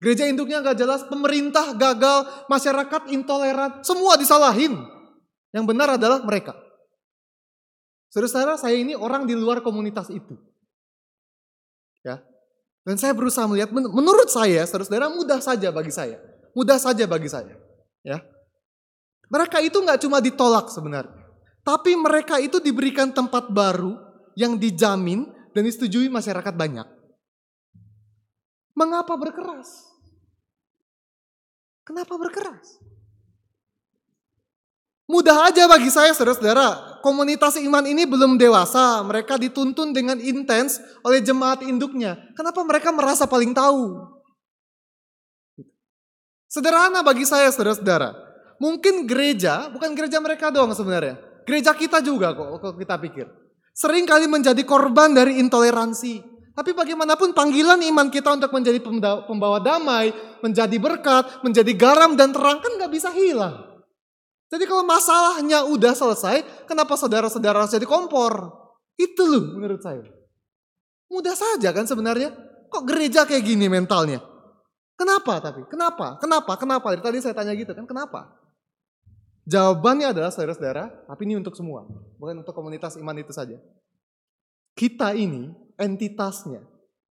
[0.00, 4.76] Gereja induknya nggak jelas, pemerintah gagal, masyarakat intoleran, semua disalahin.
[5.52, 6.56] Yang benar adalah mereka.
[8.12, 10.36] Saudara-saudara, saya ini orang di luar komunitas itu.
[12.00, 12.24] Ya.
[12.86, 16.16] Dan saya berusaha melihat, men- menurut saya, saudara-saudara mudah saja bagi saya.
[16.56, 17.52] Mudah saja bagi saya.
[18.00, 18.24] Ya.
[19.28, 21.26] Mereka itu nggak cuma ditolak sebenarnya.
[21.66, 23.98] Tapi mereka itu diberikan tempat baru
[24.38, 25.26] yang dijamin
[25.56, 26.84] dan disetujui masyarakat banyak.
[28.76, 29.88] Mengapa berkeras?
[31.80, 32.76] Kenapa berkeras?
[35.08, 41.24] Mudah aja bagi saya saudara-saudara, komunitas iman ini belum dewasa, mereka dituntun dengan intens oleh
[41.24, 42.20] jemaat induknya.
[42.36, 44.12] Kenapa mereka merasa paling tahu?
[46.50, 48.12] Sederhana bagi saya saudara-saudara.
[48.60, 51.16] Mungkin gereja, bukan gereja mereka doang sebenarnya.
[51.46, 53.45] Gereja kita juga kok, kok kita pikir.
[53.76, 56.24] Sering kali menjadi korban dari intoleransi.
[56.56, 58.80] Tapi bagaimanapun panggilan iman kita untuk menjadi
[59.28, 60.08] pembawa damai,
[60.40, 63.76] menjadi berkat, menjadi garam dan terang kan nggak bisa hilang.
[64.48, 68.48] Jadi kalau masalahnya udah selesai, kenapa saudara-saudara harus jadi kompor?
[68.96, 70.08] Itu loh menurut saya.
[71.12, 72.32] Mudah saja kan sebenarnya.
[72.72, 74.24] Kok gereja kayak gini mentalnya?
[74.96, 75.68] Kenapa tapi?
[75.68, 76.16] Kenapa?
[76.16, 76.56] Kenapa?
[76.56, 76.96] Kenapa?
[76.96, 78.32] Dari tadi saya tanya gitu kan, kenapa?
[79.46, 81.86] Jawabannya adalah saudara-saudara, tapi ini untuk semua.
[82.18, 83.62] Bukan untuk komunitas iman itu saja.
[84.74, 86.66] Kita ini, entitasnya,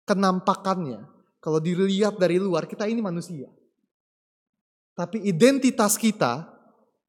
[0.02, 1.06] kenampakannya,
[1.38, 3.46] kalau dilihat dari luar, kita ini manusia.
[4.98, 6.50] Tapi identitas kita,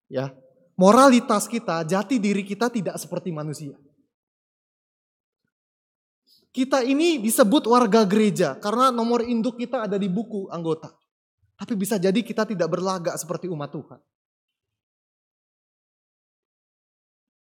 [0.06, 0.30] ya,
[0.78, 3.74] moralitas kita, jati diri kita tidak seperti manusia.
[6.54, 10.94] Kita ini disebut warga gereja karena nomor induk kita ada di buku anggota.
[11.58, 14.02] Tapi bisa jadi kita tidak berlagak seperti umat Tuhan.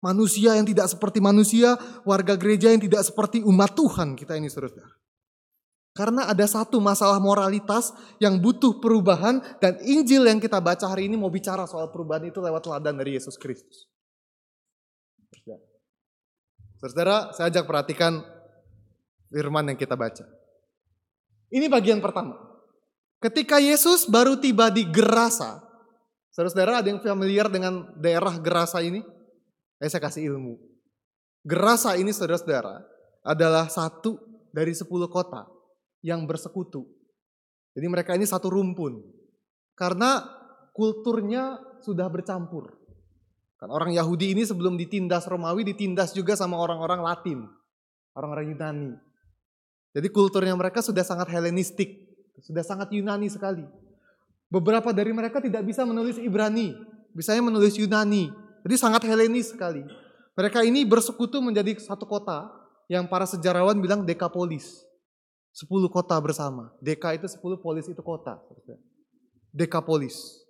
[0.06, 1.74] Manusia yang tidak seperti manusia,
[2.06, 4.86] warga gereja yang tidak seperti umat Tuhan kita ini saudara.
[5.98, 7.90] Karena ada satu masalah moralitas
[8.22, 12.38] yang butuh perubahan dan Injil yang kita baca hari ini mau bicara soal perubahan itu
[12.38, 13.90] lewat teladan dari Yesus Kristus.
[16.78, 18.22] Saudara, saya ajak perhatikan
[19.34, 20.28] firman yang kita baca.
[21.50, 22.38] Ini bagian pertama.
[23.24, 25.64] Ketika Yesus baru tiba di Gerasa,
[26.30, 29.15] saudara-saudara ada yang familiar dengan daerah Gerasa ini?
[29.80, 30.56] Eh, saya kasih ilmu.
[31.46, 32.82] Gerasa ini saudara-saudara
[33.22, 34.18] adalah satu
[34.50, 35.46] dari sepuluh kota
[36.00, 36.88] yang bersekutu.
[37.76, 39.04] Jadi mereka ini satu rumpun.
[39.76, 40.24] Karena
[40.72, 42.72] kulturnya sudah bercampur.
[43.60, 47.40] Kan orang Yahudi ini sebelum ditindas Romawi ditindas juga sama orang-orang Latin.
[48.16, 48.92] Orang-orang Yunani.
[49.92, 52.16] Jadi kulturnya mereka sudah sangat Helenistik.
[52.40, 53.64] Sudah sangat Yunani sekali.
[54.48, 56.72] Beberapa dari mereka tidak bisa menulis Ibrani.
[57.12, 58.45] Bisanya menulis Yunani.
[58.66, 59.86] Jadi sangat Helenis sekali.
[60.34, 62.50] Mereka ini bersekutu menjadi satu kota
[62.90, 64.82] yang para sejarawan bilang Dekapolis.
[65.56, 66.74] Sepuluh kota bersama.
[66.84, 68.42] Deka itu sepuluh, polis itu kota.
[69.56, 70.44] Dekapolis.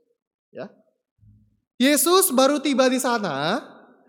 [0.50, 0.72] Ya.
[1.78, 3.62] Yesus baru tiba di sana,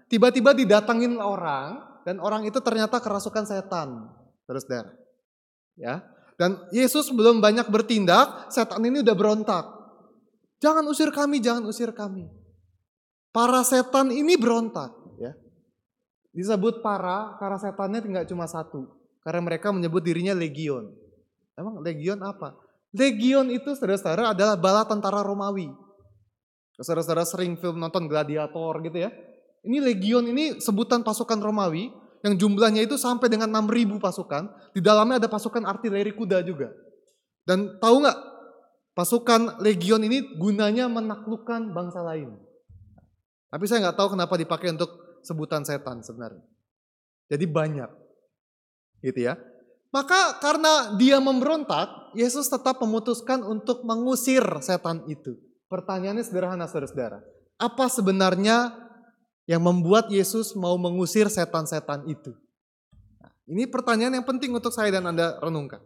[0.08, 4.08] tiba-tiba didatangin orang, dan orang itu ternyata kerasukan setan.
[4.46, 4.96] Saudara-saudara.
[5.76, 6.00] Ya.
[6.40, 9.66] Dan Yesus belum banyak bertindak, setan ini udah berontak.
[10.64, 12.45] Jangan usir kami, jangan usir kami.
[13.36, 14.96] Para setan ini berontak.
[15.20, 15.36] Ya.
[16.32, 18.96] Disebut para, karena setannya tidak cuma satu.
[19.20, 20.88] Karena mereka menyebut dirinya legion.
[21.52, 22.56] Emang legion apa?
[22.96, 25.68] Legion itu saudara-saudara adalah bala tentara Romawi.
[26.80, 29.12] Saudara-saudara sering film nonton Gladiator gitu ya.
[29.68, 31.92] Ini legion ini sebutan pasukan Romawi
[32.24, 34.48] yang jumlahnya itu sampai dengan 6000 pasukan.
[34.72, 36.72] Di dalamnya ada pasukan artileri kuda juga.
[37.44, 38.18] Dan tahu nggak
[38.96, 42.45] pasukan legion ini gunanya menaklukkan bangsa lain.
[43.50, 46.42] Tapi saya nggak tahu kenapa dipakai untuk sebutan setan sebenarnya.
[47.30, 47.90] Jadi banyak.
[49.02, 49.34] Gitu ya.
[49.94, 55.38] Maka karena dia memberontak, Yesus tetap memutuskan untuk mengusir setan itu.
[55.66, 57.22] Pertanyaannya sederhana saudara-saudara.
[57.56, 58.76] Apa sebenarnya
[59.48, 62.34] yang membuat Yesus mau mengusir setan-setan itu?
[63.22, 65.80] Nah, ini pertanyaan yang penting untuk saya dan Anda renungkan.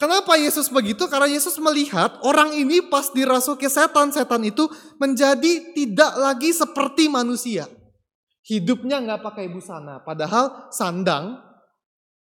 [0.00, 1.04] Kenapa Yesus begitu?
[1.12, 4.64] Karena Yesus melihat orang ini pas dirasuki setan-setan itu
[4.96, 7.68] menjadi tidak lagi seperti manusia.
[8.40, 11.36] Hidupnya nggak pakai busana, padahal sandang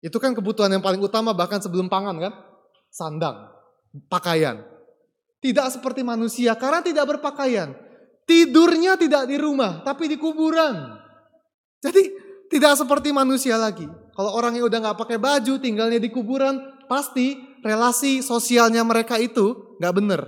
[0.02, 2.34] itu kan kebutuhan yang paling utama bahkan sebelum pangan kan?
[2.90, 3.54] Sandang,
[4.10, 4.66] pakaian.
[5.38, 7.78] Tidak seperti manusia karena tidak berpakaian.
[8.26, 10.98] Tidurnya tidak di rumah, tapi di kuburan.
[11.78, 12.10] Jadi
[12.50, 13.86] tidak seperti manusia lagi.
[14.18, 16.58] Kalau orang yang udah nggak pakai baju, tinggalnya di kuburan,
[16.90, 20.22] pasti relasi sosialnya mereka itu nggak bener.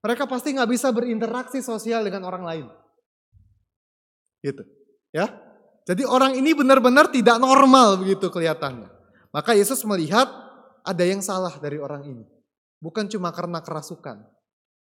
[0.00, 2.66] Mereka pasti nggak bisa berinteraksi sosial dengan orang lain.
[4.40, 4.64] Gitu.
[5.12, 5.28] Ya.
[5.84, 8.88] Jadi orang ini benar-benar tidak normal begitu kelihatannya.
[9.30, 10.26] Maka Yesus melihat
[10.82, 12.24] ada yang salah dari orang ini.
[12.80, 14.24] Bukan cuma karena kerasukan.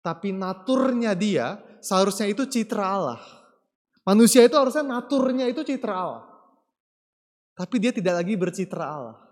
[0.01, 3.21] Tapi naturnya dia seharusnya itu citra Allah.
[4.07, 6.25] Manusia itu harusnya naturnya itu citra Allah.
[7.59, 9.28] Tapi dia tidak lagi bercitra Allah.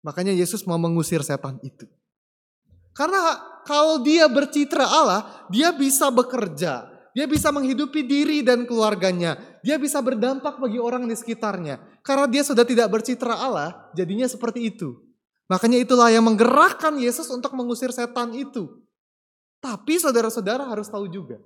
[0.00, 1.84] Makanya Yesus mau mengusir setan itu.
[2.96, 3.38] Karena
[3.68, 6.88] kalau dia bercitra Allah, dia bisa bekerja.
[7.10, 9.36] Dia bisa menghidupi diri dan keluarganya.
[9.66, 12.00] Dia bisa berdampak bagi orang di sekitarnya.
[12.06, 14.94] Karena dia sudah tidak bercitra Allah, jadinya seperti itu.
[15.50, 18.70] Makanya itulah yang menggerakkan Yesus untuk mengusir setan itu.
[19.58, 21.42] Tapi saudara-saudara harus tahu juga.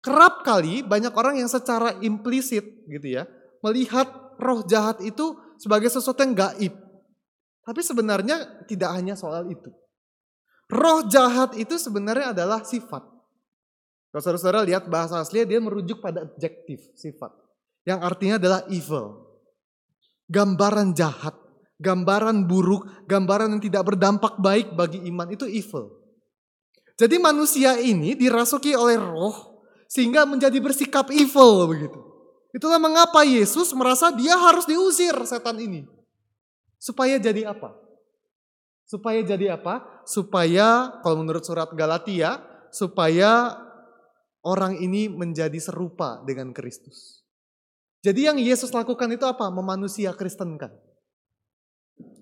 [0.00, 3.28] Kerap kali banyak orang yang secara implisit gitu ya.
[3.60, 4.08] Melihat
[4.40, 6.85] roh jahat itu sebagai sesuatu yang gaib.
[7.66, 9.74] Tapi sebenarnya tidak hanya soal itu.
[10.70, 13.02] Roh jahat itu sebenarnya adalah sifat.
[14.14, 17.34] Kalau saudara-saudara lihat bahasa asli dia merujuk pada adjektif, sifat.
[17.82, 19.26] Yang artinya adalah evil.
[20.30, 21.34] Gambaran jahat,
[21.82, 25.90] gambaran buruk, gambaran yang tidak berdampak baik bagi iman itu evil.
[26.96, 32.00] Jadi manusia ini dirasuki oleh roh sehingga menjadi bersikap evil begitu.
[32.54, 35.95] Itulah mengapa Yesus merasa dia harus diusir setan ini.
[36.86, 37.74] Supaya jadi apa?
[38.86, 40.06] Supaya jadi apa?
[40.06, 42.38] Supaya kalau menurut surat Galatia,
[42.70, 43.58] supaya
[44.46, 47.26] orang ini menjadi serupa dengan Kristus.
[48.06, 49.50] Jadi yang Yesus lakukan itu apa?
[49.50, 50.70] Memanusia Kristenkan.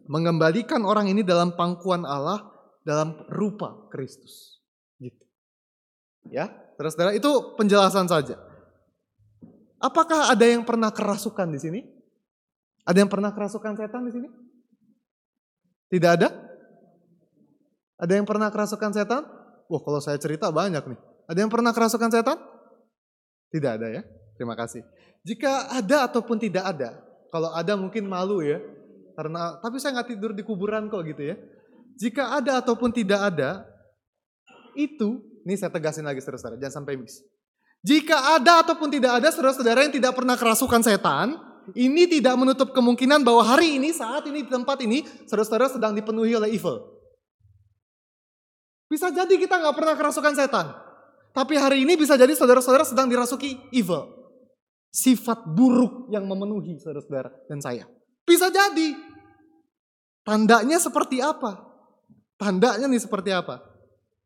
[0.09, 2.49] Mengembalikan orang ini dalam pangkuan Allah
[2.89, 4.65] dalam rupa Kristus.
[4.97, 5.29] Gitu.
[6.33, 6.49] Ya,
[6.81, 7.29] saudara-saudara itu
[7.61, 8.41] penjelasan saja.
[9.77, 11.81] Apakah ada yang pernah kerasukan di sini?
[12.89, 14.44] Ada yang pernah kerasukan setan di sini?
[15.95, 16.29] Tidak ada?
[18.03, 19.23] Ada yang pernah kerasukan setan?
[19.71, 20.99] Wah kalau saya cerita banyak nih.
[21.31, 22.35] Ada yang pernah kerasukan setan?
[23.55, 24.03] Tidak ada ya.
[24.35, 24.83] Terima kasih.
[25.23, 26.99] Jika ada ataupun tidak ada,
[27.31, 28.59] kalau ada mungkin malu ya.
[29.15, 31.39] Karena tapi saya nggak tidur di kuburan kok gitu ya.
[31.95, 33.63] Jika ada ataupun tidak ada,
[34.75, 37.23] itu, ini saya tegasin lagi saudara-saudara, jangan sampai miss.
[37.87, 41.39] Jika ada ataupun tidak ada saudara-saudara yang tidak pernah kerasukan setan,
[41.73, 46.37] ini tidak menutup kemungkinan bahwa hari ini, saat ini, di tempat ini, saudara-saudara sedang dipenuhi
[46.37, 46.85] oleh evil.
[48.93, 50.67] Bisa jadi kita nggak pernah kerasukan setan.
[51.35, 54.07] Tapi hari ini bisa jadi saudara-saudara sedang dirasuki evil.
[54.95, 57.89] Sifat buruk yang memenuhi saudara-saudara dan saya.
[58.23, 58.95] Bisa jadi.
[60.23, 61.59] Tandanya seperti apa?
[62.39, 63.61] Tandanya nih seperti apa?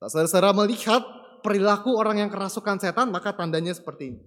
[0.04, 1.00] Saudara-saudara melihat
[1.40, 4.20] perilaku orang yang kerasukan setan, maka tandanya seperti ini.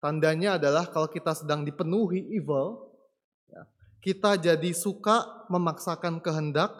[0.00, 2.88] Tandanya adalah kalau kita sedang dipenuhi evil,
[3.52, 3.68] ya,
[4.00, 6.72] kita jadi suka memaksakan kehendak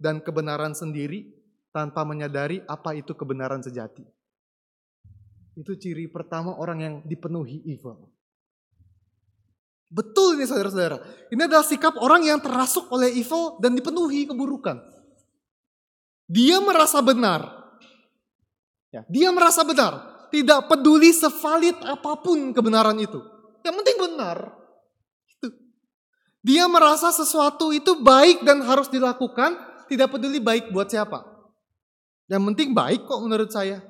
[0.00, 1.28] dan kebenaran sendiri
[1.68, 4.08] tanpa menyadari apa itu kebenaran sejati.
[5.52, 8.08] Itu ciri pertama orang yang dipenuhi evil.
[9.92, 11.28] Betul ini saudara-saudara.
[11.28, 14.80] Ini adalah sikap orang yang terasuk oleh evil dan dipenuhi keburukan.
[16.24, 17.52] Dia merasa benar.
[18.88, 23.20] Ya, dia merasa benar tidak peduli sevalid apa pun kebenaran itu.
[23.60, 24.38] Yang penting benar.
[25.28, 25.48] Itu.
[26.40, 29.54] Dia merasa sesuatu itu baik dan harus dilakukan,
[29.92, 31.20] tidak peduli baik buat siapa.
[32.32, 33.84] Yang penting baik kok menurut saya.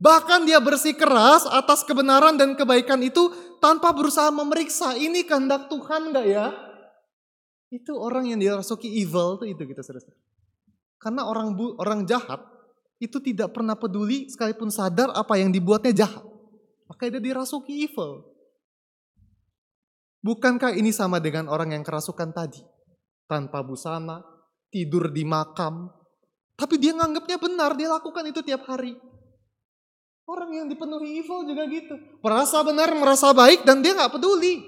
[0.00, 3.28] Bahkan dia bersikeras atas kebenaran dan kebaikan itu
[3.60, 6.46] tanpa berusaha memeriksa ini kehendak Tuhan enggak ya?
[7.68, 10.08] Itu orang yang dirasuki evil itu itu kita saudara.
[10.96, 12.40] Karena orang bu, orang jahat
[13.00, 16.20] itu tidak pernah peduli sekalipun sadar apa yang dibuatnya jahat.
[16.92, 18.28] Makanya dia dirasuki evil.
[20.20, 22.60] Bukankah ini sama dengan orang yang kerasukan tadi?
[23.24, 24.20] Tanpa busana,
[24.68, 25.88] tidur di makam.
[26.60, 28.92] Tapi dia nganggapnya benar, dia lakukan itu tiap hari.
[30.28, 31.96] Orang yang dipenuhi evil juga gitu.
[32.20, 34.60] Merasa benar, merasa baik, dan dia nggak peduli.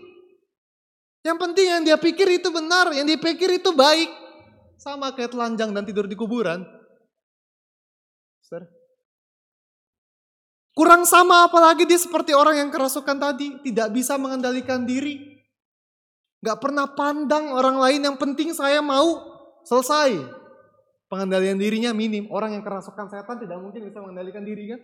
[1.21, 4.09] Yang penting yang dia pikir itu benar, yang dia pikir itu baik.
[4.81, 6.65] Sama kayak telanjang dan tidur di kuburan.
[8.53, 8.69] Saudara.
[10.77, 13.57] Kurang sama apalagi dia seperti orang yang kerasukan tadi.
[13.65, 15.41] Tidak bisa mengendalikan diri.
[16.45, 19.25] Gak pernah pandang orang lain yang penting saya mau
[19.65, 20.21] selesai.
[21.09, 22.29] Pengendalian dirinya minim.
[22.29, 24.81] Orang yang kerasukan setan tidak mungkin bisa mengendalikan diri kan.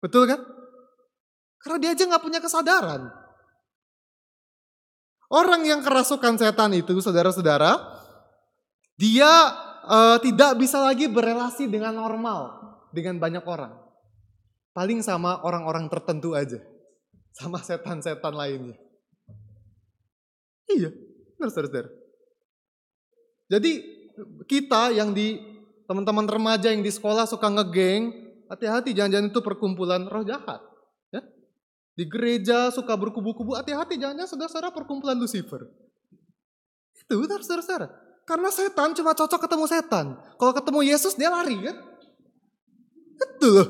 [0.00, 0.40] Betul kan?
[1.60, 3.12] Karena dia aja gak punya kesadaran.
[5.28, 7.76] Orang yang kerasukan setan itu, saudara-saudara,
[8.96, 9.28] dia
[9.84, 12.67] uh, tidak bisa lagi berelasi dengan normal
[12.98, 13.78] dengan banyak orang.
[14.74, 16.58] Paling sama orang-orang tertentu aja,
[17.34, 18.74] sama setan-setan lainnya.
[20.66, 20.90] Iya,
[21.38, 21.90] benar saudara.
[23.48, 23.80] Jadi
[24.50, 25.38] kita yang di
[25.86, 28.10] teman-teman remaja yang di sekolah suka ngegeng,
[28.50, 30.60] hati-hati jangan-jangan itu perkumpulan roh jahat.
[31.98, 35.66] Di gereja suka berkubu-kubu, hati-hati jangan saudara-saudara perkumpulan Lucifer.
[36.94, 37.90] Itu saudara-saudara.
[38.22, 40.14] Karena setan cuma cocok ketemu setan.
[40.38, 41.74] Kalau ketemu Yesus dia lari kan.
[43.38, 43.68] Itu loh.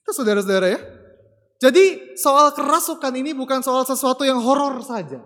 [0.00, 0.80] Itu saudara-saudara ya.
[1.60, 5.20] Jadi soal kerasukan ini bukan soal sesuatu yang horor saja.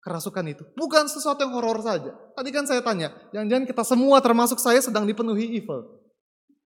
[0.00, 2.16] Kerasukan itu bukan sesuatu yang horor saja.
[2.32, 6.00] Tadi kan saya tanya, jangan-jangan kita semua termasuk saya sedang dipenuhi evil.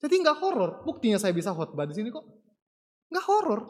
[0.01, 0.81] Jadi nggak horor.
[0.89, 2.25] Buktinya saya bisa khotbah di sini kok.
[3.13, 3.61] Nggak horor.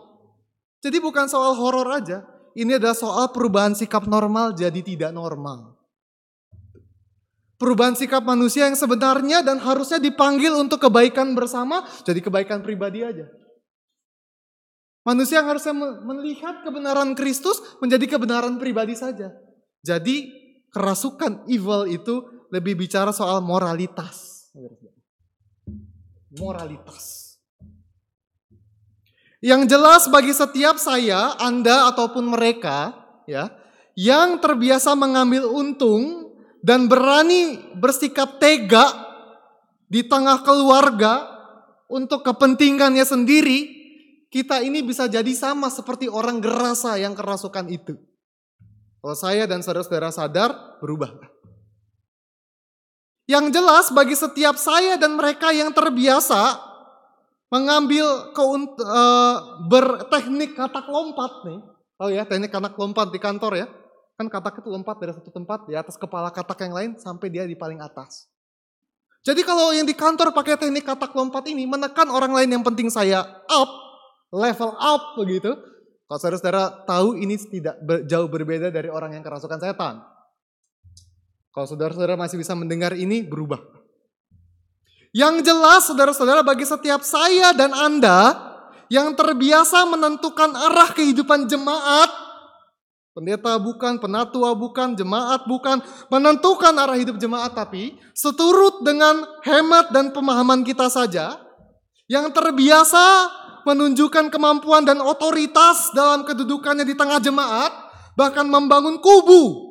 [0.79, 2.23] Jadi bukan soal horor aja.
[2.55, 5.78] Ini adalah soal perubahan sikap normal jadi tidak normal.
[7.59, 13.27] Perubahan sikap manusia yang sebenarnya dan harusnya dipanggil untuk kebaikan bersama, jadi kebaikan pribadi aja.
[15.03, 15.75] Manusia yang harusnya
[16.07, 19.35] melihat kebenaran Kristus menjadi kebenaran pribadi saja.
[19.83, 20.31] Jadi
[20.71, 24.29] kerasukan evil itu lebih bicara soal moralitas
[26.37, 27.37] moralitas.
[29.39, 32.91] Yang jelas bagi setiap saya, Anda ataupun mereka
[33.31, 33.55] ya,
[33.95, 36.28] yang terbiasa mengambil untung
[36.63, 38.87] dan berani bersikap tega
[39.89, 41.25] di tengah keluarga
[41.89, 43.59] untuk kepentingannya sendiri,
[44.29, 47.97] kita ini bisa jadi sama seperti orang gerasa yang kerasukan itu.
[49.01, 50.51] Kalau saya dan saudara-saudara sadar,
[50.85, 51.17] berubah.
[53.29, 56.61] Yang jelas bagi setiap saya dan mereka yang terbiasa
[57.49, 61.61] mengambil keunt, uh, berteknik katak lompat nih.
[62.01, 63.67] Oh ya, teknik katak lompat di kantor ya.
[64.19, 67.47] Kan katak itu lompat dari satu tempat di atas kepala katak yang lain sampai dia
[67.47, 68.27] di paling atas.
[69.23, 72.91] Jadi kalau yang di kantor pakai teknik katak lompat ini menekan orang lain yang penting
[72.91, 73.71] saya up,
[74.35, 75.55] level up begitu.
[76.09, 80.03] Kalau saudara-saudara tahu ini tidak jauh berbeda dari orang yang kerasukan setan.
[81.53, 83.61] Kalau saudara-saudara masih bisa mendengar ini, berubah.
[85.12, 88.35] Yang jelas saudara-saudara bagi setiap saya dan Anda
[88.89, 92.09] yang terbiasa menentukan arah kehidupan jemaat,
[93.19, 100.14] pendeta bukan, penatua bukan, jemaat bukan, menentukan arah hidup jemaat tapi seturut dengan hemat dan
[100.14, 101.35] pemahaman kita saja,
[102.07, 103.27] yang terbiasa
[103.66, 107.75] menunjukkan kemampuan dan otoritas dalam kedudukannya di tengah jemaat,
[108.14, 109.66] bahkan membangun kubu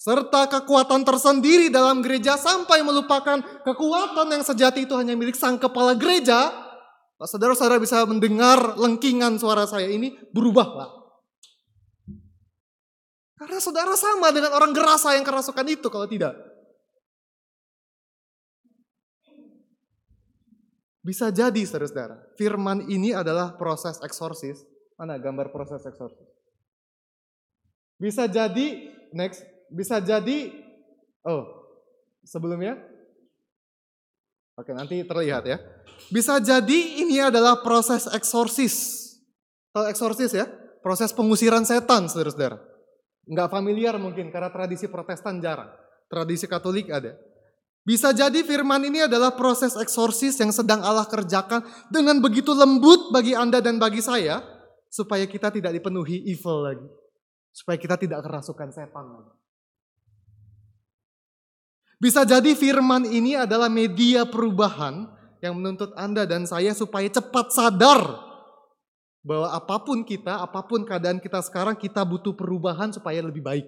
[0.00, 5.92] serta kekuatan tersendiri dalam gereja sampai melupakan kekuatan yang sejati itu hanya milik sang kepala
[5.92, 6.50] gereja,
[7.20, 11.01] saudara-saudara bisa mendengar lengkingan suara saya ini berubahlah.
[13.42, 16.30] Karena saudara sama dengan orang gerasa yang kerasukan itu kalau tidak.
[21.02, 24.62] Bisa jadi saudara-saudara, firman ini adalah proses eksorsis.
[24.94, 26.22] Mana gambar proses eksorsis?
[27.98, 30.54] Bisa jadi, next, bisa jadi,
[31.26, 31.42] oh
[32.22, 32.78] sebelumnya,
[34.54, 35.58] oke nanti terlihat ya.
[36.14, 39.02] Bisa jadi ini adalah proses eksorsis.
[39.74, 40.46] Kalau eksorsis ya,
[40.86, 42.71] proses pengusiran setan saudara-saudara.
[43.26, 45.70] Nggak familiar mungkin karena tradisi protestan jarang.
[46.10, 47.14] Tradisi katolik ada.
[47.82, 53.34] Bisa jadi firman ini adalah proses eksorsis yang sedang Allah kerjakan dengan begitu lembut bagi
[53.34, 54.42] Anda dan bagi saya.
[54.92, 56.88] Supaya kita tidak dipenuhi evil lagi.
[57.50, 59.32] Supaya kita tidak kerasukan setan lagi.
[62.02, 65.06] Bisa jadi firman ini adalah media perubahan
[65.38, 68.31] yang menuntut Anda dan saya supaya cepat sadar
[69.22, 73.66] bahwa apa pun kita, apa pun keadaan kita sekarang, kita butuh perubahan supaya lebih baik.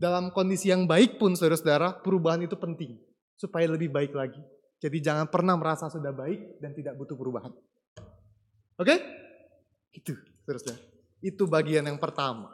[0.00, 2.98] Dalam kondisi yang baik pun saudara-saudara, perubahan itu penting
[3.36, 4.40] supaya lebih baik lagi.
[4.82, 7.54] Jadi jangan pernah merasa sudah baik dan tidak butuh perubahan.
[8.80, 8.98] Oke?
[9.94, 10.82] Itu, saudara-saudara.
[11.22, 12.50] Itu bagian yang pertama.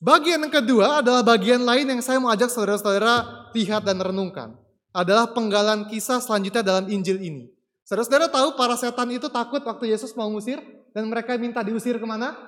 [0.00, 4.56] Bagian yang kedua adalah bagian lain yang saya mau ajak saudara-saudara lihat dan renungkan.
[4.96, 7.52] Adalah penggalan kisah selanjutnya dalam Injil ini.
[7.90, 10.62] Saudara-saudara tahu para setan itu takut waktu Yesus mau ngusir
[10.94, 12.38] dan mereka minta diusir ke mana?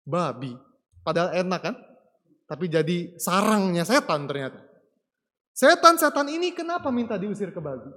[0.00, 0.56] Babi.
[1.04, 1.76] Padahal enak kan?
[2.48, 4.64] Tapi jadi sarangnya setan ternyata.
[5.52, 7.92] Setan-setan ini kenapa minta diusir ke babi?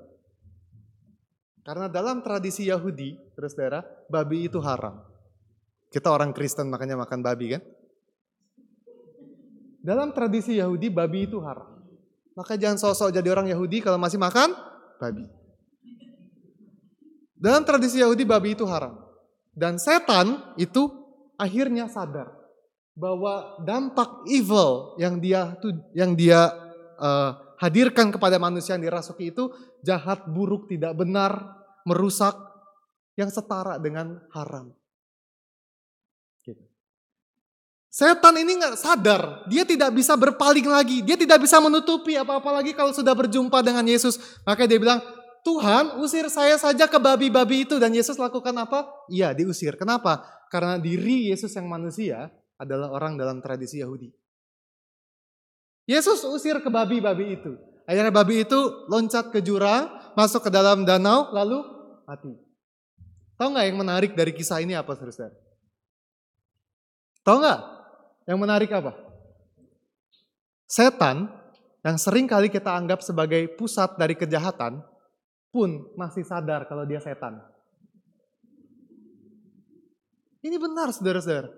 [1.64, 3.16] Karena dalam tradisi Yahudi,
[3.48, 5.08] saudara, babi itu haram.
[5.88, 7.64] Kita orang Kristen makanya makan babi kan?
[9.80, 11.88] Dalam tradisi Yahudi, babi itu haram.
[12.36, 14.52] Maka jangan sosok jadi orang Yahudi kalau masih makan
[15.00, 15.37] babi.
[17.38, 18.98] Dalam tradisi Yahudi, babi itu haram.
[19.54, 20.90] Dan setan itu
[21.38, 22.34] akhirnya sadar
[22.98, 25.54] bahwa dampak evil yang dia
[25.94, 26.50] yang dia
[26.98, 29.50] uh, hadirkan kepada manusia yang dirasuki itu
[29.82, 32.38] jahat, buruk, tidak benar, merusak,
[33.18, 34.70] yang setara dengan haram.
[36.46, 36.62] Gitu.
[37.90, 42.78] Setan ini nggak sadar, dia tidak bisa berpaling lagi, dia tidak bisa menutupi apa-apa lagi
[42.78, 44.22] kalau sudah berjumpa dengan Yesus.
[44.46, 45.02] Maka dia bilang,
[45.48, 47.80] Tuhan usir saya saja ke babi-babi itu.
[47.80, 48.84] Dan Yesus lakukan apa?
[49.08, 49.80] Iya diusir.
[49.80, 50.20] Kenapa?
[50.52, 52.28] Karena diri Yesus yang manusia
[52.60, 54.12] adalah orang dalam tradisi Yahudi.
[55.88, 57.56] Yesus usir ke babi-babi itu.
[57.88, 58.60] Akhirnya babi itu
[58.92, 59.88] loncat ke jurang,
[60.20, 61.64] masuk ke dalam danau, lalu
[62.04, 62.36] mati.
[63.40, 65.32] Tahu nggak yang menarik dari kisah ini apa, saudara?
[67.24, 67.60] Tahu nggak?
[68.28, 68.92] Yang menarik apa?
[70.68, 71.32] Setan
[71.88, 74.84] yang sering kali kita anggap sebagai pusat dari kejahatan
[75.50, 77.40] pun masih sadar kalau dia setan.
[80.44, 81.50] Ini benar, saudara-saudara.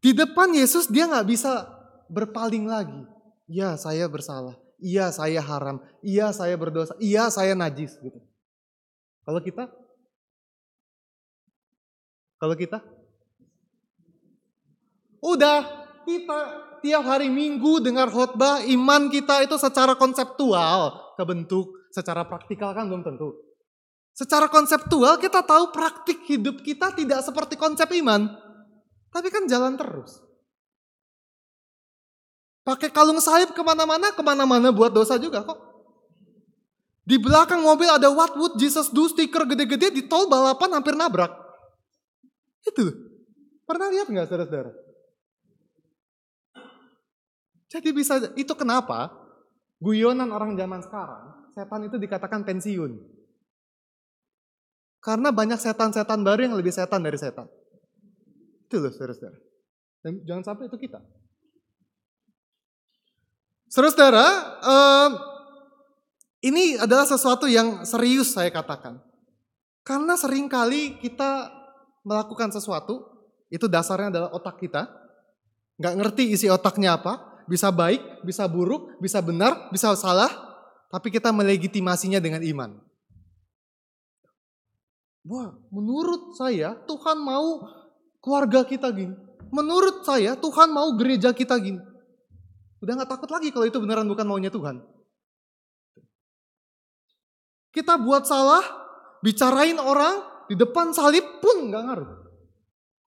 [0.00, 1.66] Di depan Yesus dia nggak bisa
[2.06, 3.02] berpaling lagi.
[3.50, 4.54] Ya saya bersalah.
[4.78, 5.82] Iya saya haram.
[6.04, 6.94] Iya saya berdosa.
[7.02, 8.20] Iya saya najis gitu.
[9.26, 9.66] Kalau kita?
[12.36, 12.78] Kalau kita?
[15.24, 15.64] Udah,
[16.06, 16.38] kita
[16.84, 23.00] tiap hari minggu dengar khotbah, iman kita itu secara konseptual kebentuk, secara praktikal kan belum
[23.00, 23.32] tentu.
[24.12, 28.28] Secara konseptual kita tahu praktik hidup kita tidak seperti konsep iman.
[29.12, 30.20] Tapi kan jalan terus.
[32.64, 35.56] Pakai kalung salib ke mana-mana, ke mana-mana buat dosa juga kok.
[37.06, 41.30] Di belakang mobil ada what would Jesus do stiker gede-gede di tol balapan hampir nabrak.
[42.66, 42.90] Itu.
[43.62, 44.72] Pernah lihat nggak saudara-saudara?
[47.70, 49.14] Jadi bisa, itu kenapa
[49.78, 53.00] guyonan orang zaman sekarang, setan itu dikatakan pensiun.
[55.00, 57.48] Karena banyak setan-setan baru yang lebih setan dari setan.
[58.68, 59.38] Itu loh saudara-saudara.
[60.04, 61.00] Dan jangan sampai itu kita.
[63.72, 64.26] Saudara-saudara,
[64.60, 65.10] um,
[66.44, 69.00] ini adalah sesuatu yang serius saya katakan.
[69.86, 71.48] Karena sering kali kita
[72.04, 73.06] melakukan sesuatu,
[73.48, 74.90] itu dasarnya adalah otak kita.
[75.78, 80.45] Nggak ngerti isi otaknya apa, bisa baik, bisa buruk, bisa benar, bisa salah,
[80.90, 82.70] tapi kita melegitimasinya dengan iman.
[85.26, 87.66] Wah, menurut saya Tuhan mau
[88.22, 89.14] keluarga kita gini.
[89.50, 91.82] Menurut saya Tuhan mau gereja kita gini.
[92.78, 94.82] Udah gak takut lagi kalau itu beneran bukan maunya Tuhan.
[97.74, 98.62] Kita buat salah,
[99.20, 102.10] bicarain orang di depan salib pun gak ngaruh.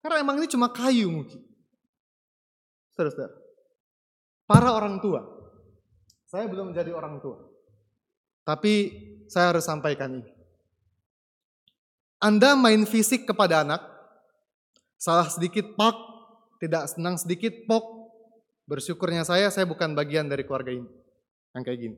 [0.02, 1.46] Karena emang ini cuma kayu mungkin.
[2.98, 3.38] Saudara-saudara,
[4.50, 5.22] para orang tua.
[6.26, 7.57] Saya belum menjadi orang tua.
[8.48, 8.74] Tapi
[9.28, 10.32] saya harus sampaikan ini.
[12.24, 13.84] Anda main fisik kepada anak,
[14.96, 15.94] salah sedikit pak,
[16.64, 17.98] tidak senang sedikit pok,
[18.68, 20.84] Bersyukurnya saya, saya bukan bagian dari keluarga ini.
[21.56, 21.98] Yang kayak gini.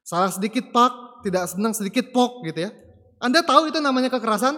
[0.00, 2.72] Salah sedikit pak, tidak senang sedikit pok gitu ya.
[3.20, 4.56] Anda tahu itu namanya kekerasan?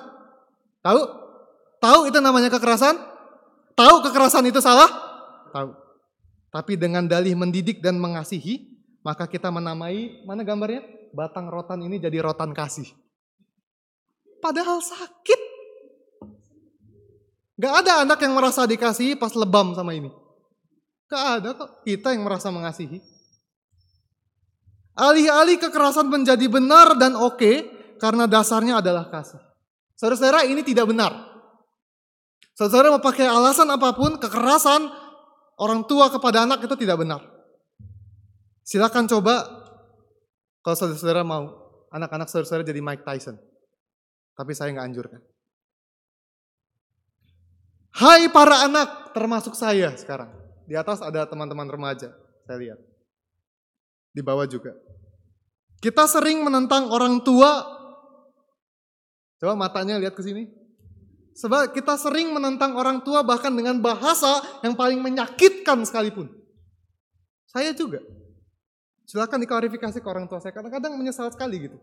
[0.86, 1.00] Tahu?
[1.82, 2.94] Tahu itu namanya kekerasan?
[3.74, 4.86] Tahu kekerasan itu salah?
[5.50, 5.74] Tahu.
[6.54, 10.86] Tapi dengan dalih mendidik dan mengasihi, maka kita menamai, mana gambarnya?
[11.12, 12.88] Batang rotan ini jadi rotan kasih.
[14.38, 15.40] Padahal sakit.
[17.58, 20.14] Gak ada anak yang merasa dikasih pas lebam sama ini.
[21.10, 23.02] Gak ada kok kita yang merasa mengasihi.
[24.98, 27.66] Alih-alih kekerasan menjadi benar dan oke
[27.98, 29.38] karena dasarnya adalah kasih.
[29.98, 31.10] Saudara-saudara ini tidak benar.
[32.54, 34.90] Saudara mau pakai alasan apa pun, kekerasan
[35.58, 37.22] orang tua kepada anak itu tidak benar.
[38.66, 39.46] Silakan coba
[40.68, 41.48] kalau saudara-saudara mau
[41.88, 43.40] anak-anak saudara-saudara jadi Mike Tyson.
[44.36, 45.24] Tapi saya nggak anjurkan.
[47.96, 50.28] Hai para anak, termasuk saya sekarang.
[50.68, 52.12] Di atas ada teman-teman remaja,
[52.44, 52.78] saya lihat.
[54.12, 54.76] Di bawah juga.
[55.80, 57.64] Kita sering menentang orang tua.
[59.40, 60.52] Coba matanya lihat ke sini.
[61.32, 66.28] Sebab kita sering menentang orang tua bahkan dengan bahasa yang paling menyakitkan sekalipun.
[67.48, 68.04] Saya juga.
[69.08, 70.52] Silakan diklarifikasi ke orang tua saya.
[70.52, 71.80] Kadang-kadang menyesal sekali gitu.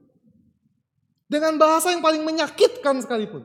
[1.26, 3.42] Dengan bahasa yang paling menyakitkan sekalipun.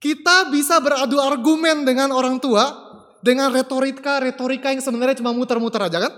[0.00, 2.72] Kita bisa beradu argumen dengan orang tua
[3.20, 6.12] dengan retorika-retorika yang sebenarnya cuma muter-muter aja kan?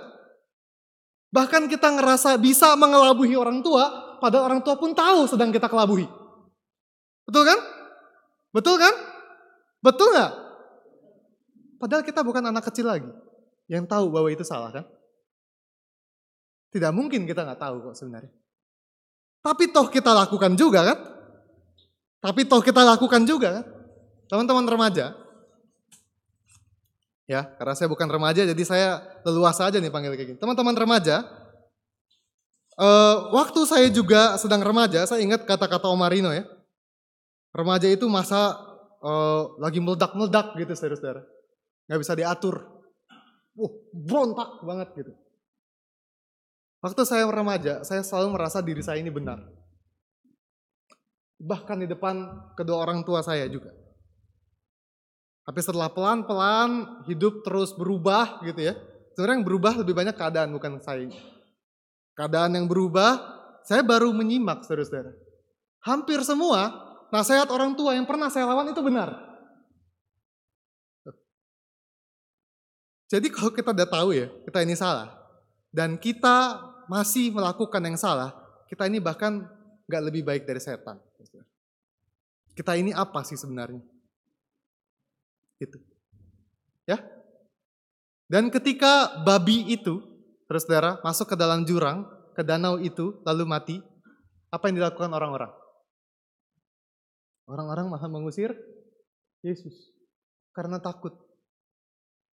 [1.35, 6.07] Bahkan kita ngerasa bisa mengelabui orang tua, padahal orang tua pun tahu sedang kita kelabuhi.
[7.27, 7.59] Betul kan?
[8.55, 8.95] Betul kan?
[9.83, 10.33] Betul nggak?
[11.79, 13.11] Padahal kita bukan anak kecil lagi
[13.67, 14.85] yang tahu bahwa itu salah kan?
[16.69, 18.33] Tidak mungkin kita nggak tahu kok sebenarnya.
[19.41, 20.99] Tapi toh kita lakukan juga kan?
[22.19, 23.65] Tapi toh kita lakukan juga kan?
[24.29, 25.17] Teman-teman remaja.
[27.29, 30.39] Ya, karena saya bukan remaja jadi saya leluasa aja nih panggil kayak gini.
[30.41, 31.29] Teman-teman remaja,
[32.77, 36.49] eh, waktu saya juga sedang remaja, saya ingat kata-kata Omarino ya.
[37.53, 38.57] Remaja itu masa
[38.99, 41.23] eh, lagi meledak-meledak gitu saudara-saudara.
[41.89, 42.65] Nggak bisa diatur.
[43.57, 45.13] Wah, berontak banget gitu.
[46.79, 49.43] Waktu saya remaja, saya selalu merasa diri saya ini benar.
[51.39, 52.23] Bahkan di depan
[52.55, 53.75] kedua orang tua saya juga.
[55.43, 58.79] Tapi setelah pelan-pelan hidup terus berubah gitu ya.
[59.17, 61.11] Sebenarnya yang berubah lebih banyak keadaan bukan saya.
[62.15, 63.19] Keadaan yang berubah,
[63.67, 65.11] saya baru menyimak saudara-saudara.
[65.83, 66.71] Hampir semua
[67.11, 69.19] nasihat orang tua yang pernah saya lawan itu benar.
[73.09, 75.18] Jadi kalau kita udah tahu ya, kita ini salah.
[75.69, 78.33] Dan kita masih melakukan yang salah,
[78.69, 79.45] kita ini bahkan
[79.89, 81.01] gak lebih baik dari setan.
[82.59, 83.79] Kita ini apa sih sebenarnya?
[85.63, 85.79] Itu.
[86.91, 86.99] Ya.
[88.27, 90.03] Dan ketika babi itu,
[90.51, 92.03] terus saudara, masuk ke dalam jurang,
[92.35, 93.77] ke danau itu, lalu mati,
[94.51, 95.53] apa yang dilakukan orang-orang?
[97.49, 98.53] Orang-orang malah mengusir
[99.41, 99.95] Yesus.
[100.53, 101.17] Karena takut.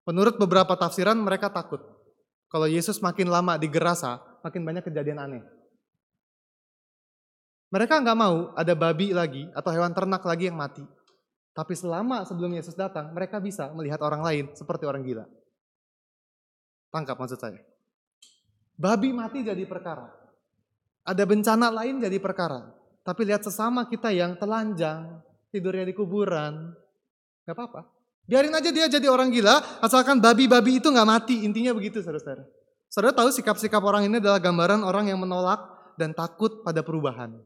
[0.09, 1.94] Menurut beberapa tafsiran mereka takut.
[2.55, 5.43] Kalau Yesus makin lama di Gerasa, makin banyak kejadian aneh.
[7.75, 10.87] Mereka nggak mau ada babi lagi atau hewan ternak lagi yang mati.
[11.51, 15.27] Tapi selama sebelum Yesus datang, mereka bisa melihat orang lain seperti orang gila.
[16.95, 17.59] Tangkap maksud saya.
[18.79, 20.15] Babi mati jadi perkara.
[21.03, 22.71] Ada bencana lain jadi perkara.
[23.03, 25.19] Tapi lihat sesama kita yang telanjang,
[25.51, 26.71] tidurnya di kuburan,
[27.43, 27.83] nggak apa-apa.
[28.25, 31.45] Biarin aja dia jadi orang gila, asalkan babi-babi itu nggak mati.
[31.45, 32.49] Intinya begitu, saudara-saudara.
[32.89, 35.61] Saudara tahu sikap-sikap orang ini adalah gambaran orang yang menolak
[36.01, 37.37] dan takut pada perubahan.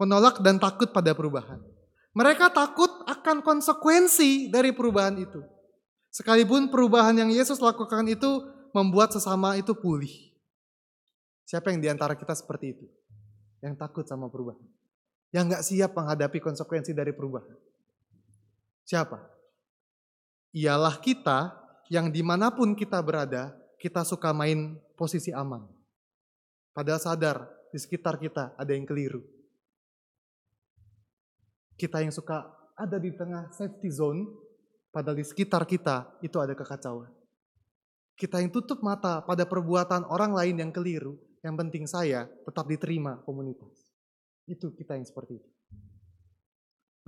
[0.00, 1.60] Menolak dan takut pada perubahan.
[2.16, 5.44] Mereka takut akan konsekuensi dari perubahan itu.
[6.10, 8.42] Sekalipun perubahan yang Yesus lakukan itu
[8.74, 10.10] membuat sesama itu pulih.
[11.46, 12.86] Siapa yang di antara kita seperti itu?
[13.62, 14.62] Yang takut sama perubahan.
[15.30, 17.54] Yang nggak siap menghadapi konsekuensi dari perubahan.
[18.82, 19.29] Siapa?
[20.50, 21.54] Ialah kita
[21.90, 25.66] yang di mana pun kita berada, kita suka main posisi aman.
[26.70, 27.36] Padahal sadar
[27.70, 29.22] di sekitar kita ada yang keliru.
[31.78, 32.46] Kita yang suka
[32.76, 34.26] ada di tengah safety zone,
[34.94, 37.10] padahal di sekitar kita itu ada kekacauan.
[38.14, 43.16] Kita yang tutup mata pada perbuatan orang lain yang keliru, yang penting saya tetap diterima
[43.24, 43.72] komunitas.
[44.44, 45.50] Itu kita yang seperti itu.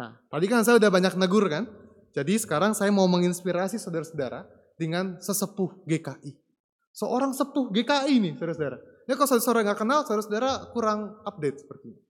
[0.00, 1.68] Nah, tadi kan saya udah banyak negur kan?
[2.12, 4.44] Jadi sekarang saya mau menginspirasi saudara-saudara
[4.76, 6.36] dengan sesepuh GKI.
[6.92, 8.78] Seorang sepuh GKI nih saudara-saudara.
[9.08, 12.00] Ya kalau saudara nggak kenal, saudara-saudara kurang update seperti ini.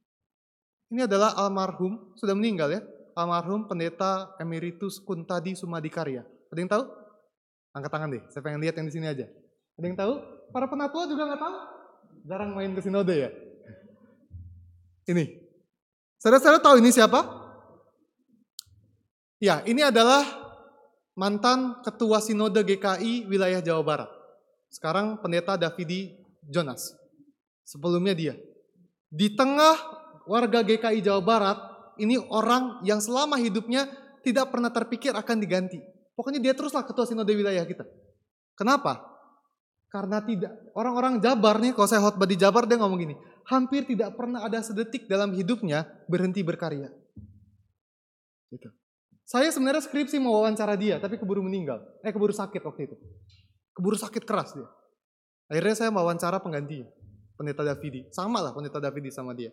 [0.92, 2.80] Ini adalah almarhum, sudah meninggal ya,
[3.16, 6.26] almarhum pendeta emeritus Kuntadi Sumadikarya.
[6.52, 6.84] Ada yang tahu?
[7.72, 9.24] Angkat tangan deh, saya pengen lihat yang di sini aja.
[9.80, 10.12] Ada yang tahu?
[10.52, 11.56] Para penatua juga nggak tahu?
[12.28, 13.30] Jarang main ke sinode ya?
[15.08, 15.24] Ini.
[16.20, 17.41] Saudara-saudara tahu ini siapa?
[19.42, 20.22] Ya, ini adalah
[21.18, 24.10] mantan ketua sinode GKI wilayah Jawa Barat.
[24.70, 26.14] Sekarang pendeta Davidi
[26.46, 26.94] Jonas.
[27.66, 28.34] Sebelumnya dia.
[29.10, 29.74] Di tengah
[30.30, 31.58] warga GKI Jawa Barat,
[31.98, 33.90] ini orang yang selama hidupnya
[34.22, 35.82] tidak pernah terpikir akan diganti.
[36.14, 37.82] Pokoknya dia teruslah ketua sinode wilayah kita.
[38.54, 39.02] Kenapa?
[39.90, 43.18] Karena tidak orang-orang Jabar nih, kalau saya khotbah di Jabar dia ngomong gini,
[43.50, 46.94] hampir tidak pernah ada sedetik dalam hidupnya berhenti berkarya.
[48.48, 48.70] Gitu.
[49.32, 51.80] Saya sebenarnya skripsi mau wawancara dia, tapi keburu meninggal.
[52.04, 52.96] Eh keburu sakit waktu itu.
[53.72, 54.68] Keburu sakit keras dia.
[55.48, 56.84] Akhirnya saya wawancara penggantinya,
[57.40, 58.04] pendeta Davidi.
[58.12, 59.48] Sama lah pendeta Davidi sama dia.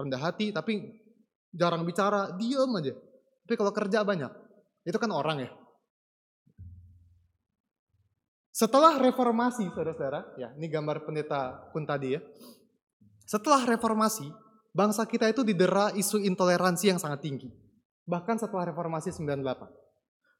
[0.00, 0.80] Rendah hati, tapi
[1.52, 2.96] jarang bicara, diem aja.
[3.44, 4.32] Tapi kalau kerja banyak.
[4.88, 5.52] Itu kan orang ya.
[8.48, 12.20] Setelah reformasi, saudara-saudara, ya ini gambar pendeta pun tadi ya.
[13.28, 14.24] Setelah reformasi,
[14.72, 17.61] bangsa kita itu didera isu intoleransi yang sangat tinggi.
[18.06, 19.70] Bahkan setelah reformasi 98.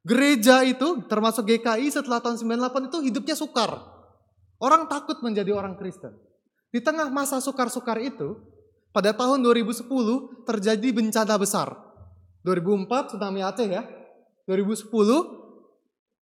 [0.03, 3.71] Gereja itu, termasuk GKI setelah tahun 98 itu hidupnya sukar.
[4.59, 6.15] Orang takut menjadi orang Kristen.
[6.75, 8.39] Di tengah masa sukar-sukar itu,
[8.91, 9.87] pada tahun 2010
[10.45, 11.75] terjadi bencana besar.
[12.43, 13.87] 2004 tsunami Aceh ya.
[14.51, 14.91] 2010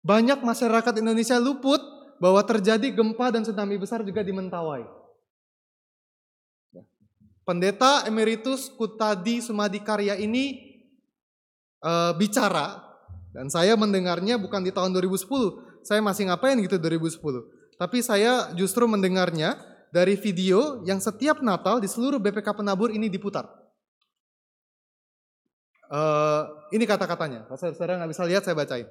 [0.06, 1.82] banyak masyarakat Indonesia luput
[2.22, 4.86] bahwa terjadi gempa dan tsunami besar juga di Mentawai.
[7.46, 10.75] pendeta emeritus Kutadi Sumadi Karya ini
[11.86, 12.82] eh, bicara
[13.36, 15.86] dan saya mendengarnya bukan di tahun 2010.
[15.86, 17.46] Saya masih ngapain gitu 2010.
[17.78, 19.60] Tapi saya justru mendengarnya
[19.94, 23.46] dari video yang setiap Natal di seluruh BPK Penabur ini diputar.
[25.86, 26.42] Eh,
[26.74, 27.46] ini kata-katanya.
[27.54, 28.88] Saudara nggak bisa lihat, saya bacain.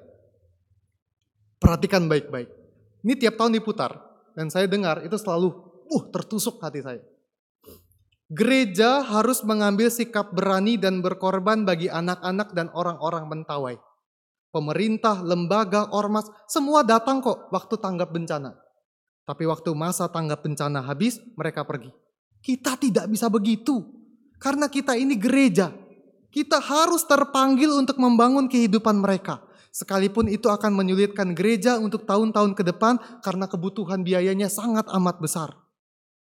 [1.59, 2.47] Perhatikan baik-baik.
[3.01, 3.97] Ini tiap tahun diputar.
[4.37, 5.51] Dan saya dengar itu selalu,
[5.89, 7.01] uh tertusuk hati saya.
[8.25, 13.77] Gereja harus mengambil sikap berani dan berkorban bagi anak-anak dan orang-orang mentawai.
[14.49, 18.57] Pemerintah, lembaga, ormas, semua datang kok waktu tanggap bencana.
[19.29, 21.93] Tapi waktu masa tanggap bencana habis, mereka pergi.
[22.41, 23.85] Kita tidak bisa begitu.
[24.41, 25.69] Karena kita ini gereja.
[26.33, 29.45] Kita harus terpanggil untuk membangun kehidupan mereka.
[29.75, 35.51] Sekalipun itu akan menyulitkan gereja untuk tahun-tahun ke depan karena kebutuhan biayanya sangat amat besar.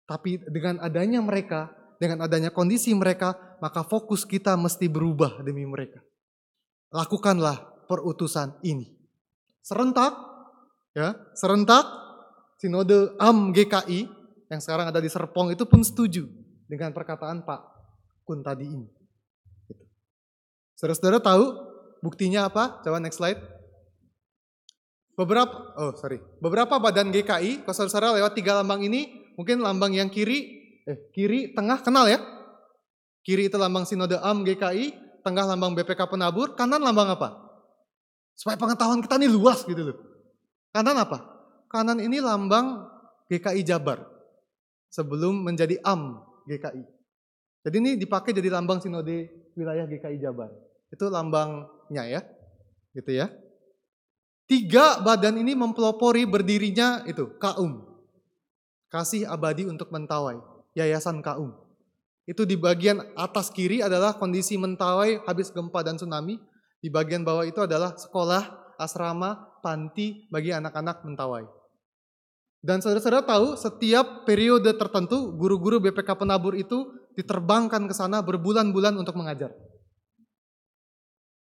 [0.09, 6.01] Tapi dengan adanya mereka, dengan adanya kondisi mereka, maka fokus kita mesti berubah demi mereka.
[6.92, 8.93] Lakukanlah perutusan ini.
[9.64, 10.14] Serentak,
[10.94, 12.06] ya, serentak
[12.56, 14.09] Sinode AM GKI
[14.48, 16.24] yang sekarang ada di Serpong itu pun setuju
[16.64, 17.60] dengan perkataan Pak
[18.24, 18.89] Kun tadi ini.
[19.68, 19.85] Gitu.
[20.73, 21.44] Saudara-saudara tahu
[22.01, 22.81] buktinya apa?
[22.81, 23.39] Coba next slide.
[25.16, 30.12] Beberapa, oh sorry, beberapa badan GKI, kalau saudara lewat tiga lambang ini, mungkin lambang yang
[30.12, 30.56] kiri,
[30.86, 32.22] eh kiri, tengah kenal ya?
[33.26, 34.94] Kiri itu lambang Sinode AM GKI,
[35.26, 37.34] tengah lambang BPK Penabur, kanan lambang apa?
[38.38, 39.98] Supaya pengetahuan kita ini luas gitu loh.
[40.70, 41.36] Kanan apa?
[41.70, 42.86] kanan ini lambang
[43.28, 44.06] GKI Jabar
[44.90, 46.82] sebelum menjadi AM GKI.
[47.66, 50.50] Jadi ini dipakai jadi lambang sinode wilayah GKI Jabar.
[50.88, 52.20] Itu lambangnya ya.
[52.94, 53.28] Gitu ya.
[54.46, 57.82] Tiga badan ini mempelopori berdirinya itu Kaum.
[58.86, 60.38] Kasih abadi untuk mentawai,
[60.77, 61.57] Yayasan Kaum.
[62.28, 66.36] Itu di bagian atas kiri adalah kondisi mentawai habis gempa dan tsunami.
[66.82, 71.48] Di bagian bawah itu adalah sekolah, asrama, panti bagi anak-anak mentawai.
[72.61, 79.15] Dan saudara-saudara tahu setiap periode tertentu guru-guru BPK Penabur itu diterbangkan ke sana berbulan-bulan untuk
[79.16, 79.55] mengajar.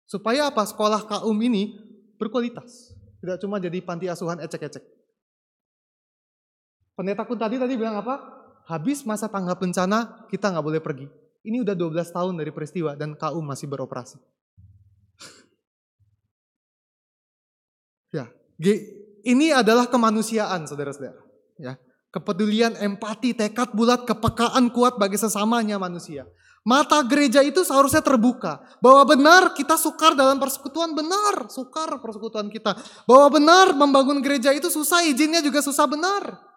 [0.09, 0.65] Supaya apa?
[0.65, 1.75] Sekolah kaum ini
[2.17, 2.95] berkualitas.
[3.19, 4.81] Tidak cuma jadi panti asuhan ecek-ecek.
[6.95, 8.38] Pendeta kun tadi tadi bilang apa?
[8.69, 11.09] Habis masa tanggap bencana, kita nggak boleh pergi.
[11.41, 14.21] Ini udah 12 tahun dari peristiwa dan kaum masih beroperasi.
[18.13, 18.29] ya,
[19.25, 21.17] ini adalah kemanusiaan, saudara-saudara.
[21.57, 21.81] Ya,
[22.13, 26.29] kepedulian, empati, tekad bulat, kepekaan kuat bagi sesamanya manusia.
[26.61, 28.61] Mata gereja itu seharusnya terbuka.
[28.85, 32.77] Bahwa benar kita sukar dalam persekutuan, benar sukar persekutuan kita.
[33.09, 36.48] Bahwa benar membangun gereja itu susah, izinnya juga susah benar.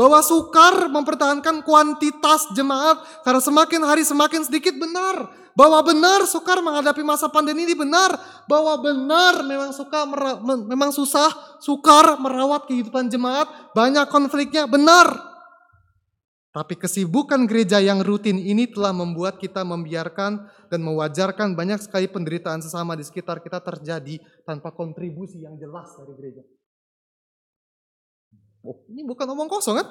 [0.00, 5.28] Bahwa sukar mempertahankan kuantitas jemaat karena semakin hari semakin sedikit benar.
[5.52, 8.16] Bahwa benar sukar menghadapi masa pandemi ini benar.
[8.48, 10.08] Bahwa benar memang suka
[10.64, 13.44] memang susah, sukar merawat kehidupan jemaat,
[13.76, 15.20] banyak konfliknya, benar.
[16.50, 22.64] Tapi kesibukan gereja yang rutin ini telah membuat kita membiarkan dan mewajarkan banyak sekali penderitaan
[22.64, 24.16] sesama di sekitar kita terjadi
[24.48, 26.42] tanpa kontribusi yang jelas dari gereja.
[28.60, 29.88] Oh, ini bukan omong kosong kan?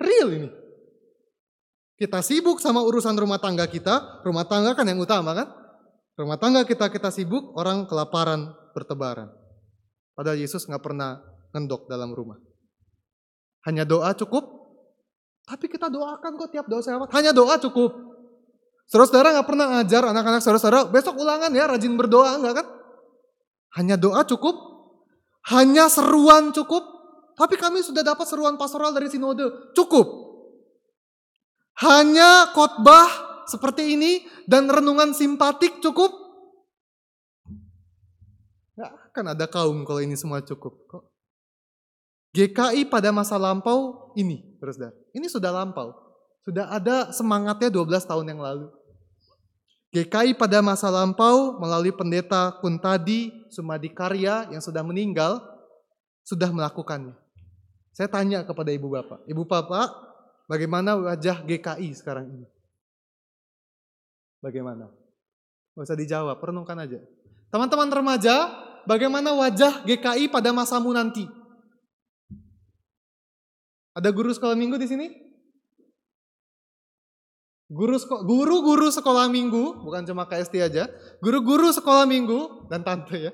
[0.00, 0.48] Real ini.
[1.96, 5.48] Kita sibuk sama urusan rumah tangga kita, rumah tangga kan yang utama kan?
[6.18, 9.30] Rumah tangga kita kita sibuk, orang kelaparan bertebaran.
[10.12, 11.20] Padahal Yesus nggak pernah
[11.52, 12.40] ngendok dalam rumah.
[13.68, 14.44] Hanya doa cukup,
[15.46, 18.12] tapi kita doakan kok tiap doa saya Hanya doa cukup.
[18.90, 22.66] Saudara-saudara nggak pernah ngajar anak-anak saudara-saudara, besok ulangan ya, rajin berdoa enggak kan?
[23.80, 24.52] Hanya doa cukup,
[25.48, 26.84] hanya seruan cukup,
[27.42, 30.06] tapi kami sudah dapat seruan pastoral dari sinode, cukup.
[31.82, 33.10] Hanya khotbah
[33.50, 36.14] seperti ini dan renungan simpatik cukup?
[38.78, 41.10] Gak akan ada kaum kalau ini semua cukup kok.
[42.38, 44.78] GKI pada masa lampau ini, terus
[45.10, 45.98] Ini sudah lampau.
[46.46, 48.70] Sudah ada semangatnya 12 tahun yang lalu.
[49.90, 55.42] GKI pada masa lampau melalui pendeta Kuntadi Sumadi Karya yang sudah meninggal
[56.22, 57.21] sudah melakukannya.
[57.92, 60.12] Saya tanya kepada ibu bapak, ibu bapak
[60.52, 62.46] Bagaimana wajah GKI sekarang ini?
[64.44, 64.90] Bagaimana?
[65.72, 67.00] Gak usah dijawab, perenungkan aja.
[67.48, 68.52] Teman-teman remaja,
[68.84, 71.24] bagaimana wajah GKI pada masamu nanti?
[73.96, 75.06] Ada guru sekolah minggu di sini?
[77.72, 77.96] Guru
[78.28, 80.92] guru-guru sekolah minggu, bukan cuma KST aja,
[81.24, 83.32] guru-guru sekolah minggu dan tante ya.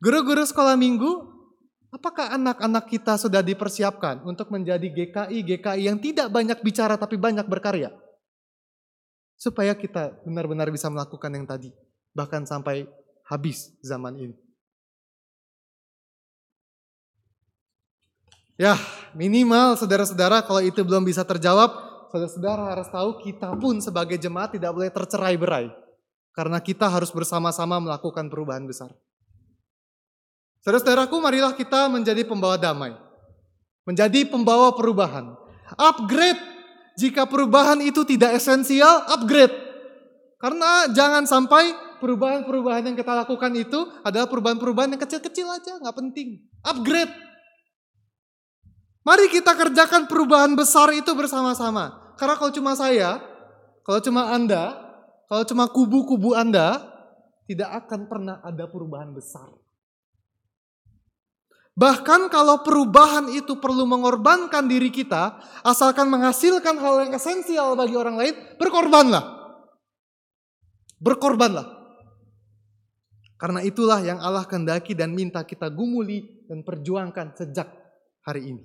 [0.00, 1.33] Guru-guru sekolah minggu
[1.94, 7.94] Apakah anak-anak kita sudah dipersiapkan untuk menjadi GKI-GKI yang tidak banyak bicara tapi banyak berkarya?
[9.44, 11.70] supaya kita benar-benar bisa melakukan yang tadi,
[12.14, 12.86] bahkan sampai
[13.26, 14.36] habis zaman ini.
[18.54, 18.78] Ya,
[19.18, 21.74] minimal saudara-saudara kalau itu belum bisa terjawab,
[22.14, 25.66] saudara-saudara harus tahu kita pun sebagai jemaat tidak boleh tercerai berai.
[26.34, 28.90] Karena kita harus bersama-sama melakukan perubahan besar.
[30.64, 32.96] Saudara-saudaraku, marilah kita menjadi pembawa damai.
[33.84, 35.36] Menjadi pembawa perubahan.
[35.76, 36.40] Upgrade
[36.96, 39.52] jika perubahan itu tidak esensial, upgrade.
[40.40, 46.48] Karena jangan sampai perubahan-perubahan yang kita lakukan itu adalah perubahan-perubahan yang kecil-kecil aja, nggak penting.
[46.64, 47.12] Upgrade.
[49.04, 52.16] Mari kita kerjakan perubahan besar itu bersama-sama.
[52.16, 53.20] Karena kalau cuma saya,
[53.84, 54.72] kalau cuma Anda,
[55.28, 56.80] kalau cuma kubu-kubu Anda,
[57.44, 59.63] tidak akan pernah ada perubahan besar.
[61.74, 68.14] Bahkan kalau perubahan itu perlu mengorbankan diri kita, asalkan menghasilkan hal yang esensial bagi orang
[68.14, 69.24] lain, berkorbanlah.
[71.02, 71.66] Berkorbanlah.
[73.34, 77.66] Karena itulah yang Allah kendaki dan minta kita gumuli dan perjuangkan sejak
[78.22, 78.62] hari ini.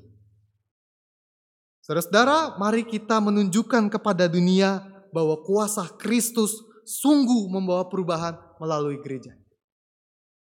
[1.81, 6.53] Saudara-saudara, mari kita menunjukkan kepada dunia bahwa kuasa Kristus
[6.85, 9.33] sungguh membawa perubahan melalui gereja.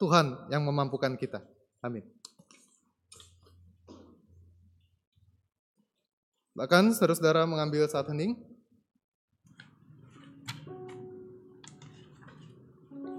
[0.03, 1.39] Tuhan yang memampukan kita.
[1.79, 2.18] Amin.
[6.59, 8.35] Bahkan saudara-saudara mengambil saat hening.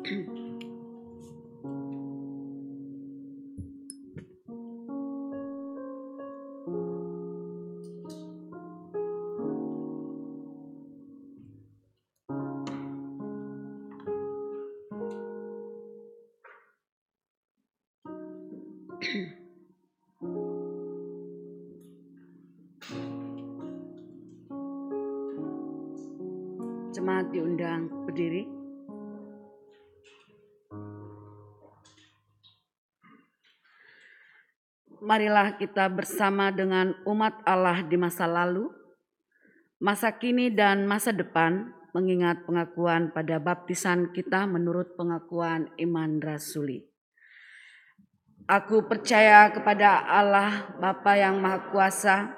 [0.04, 0.36] Jemaat
[35.10, 38.70] Marilah kita bersama dengan umat Allah di masa lalu,
[39.82, 46.86] masa kini dan masa depan mengingat pengakuan pada baptisan kita menurut pengakuan iman rasuli.
[48.46, 52.30] Aku percaya kepada Allah Bapa yang Maha Kuasa,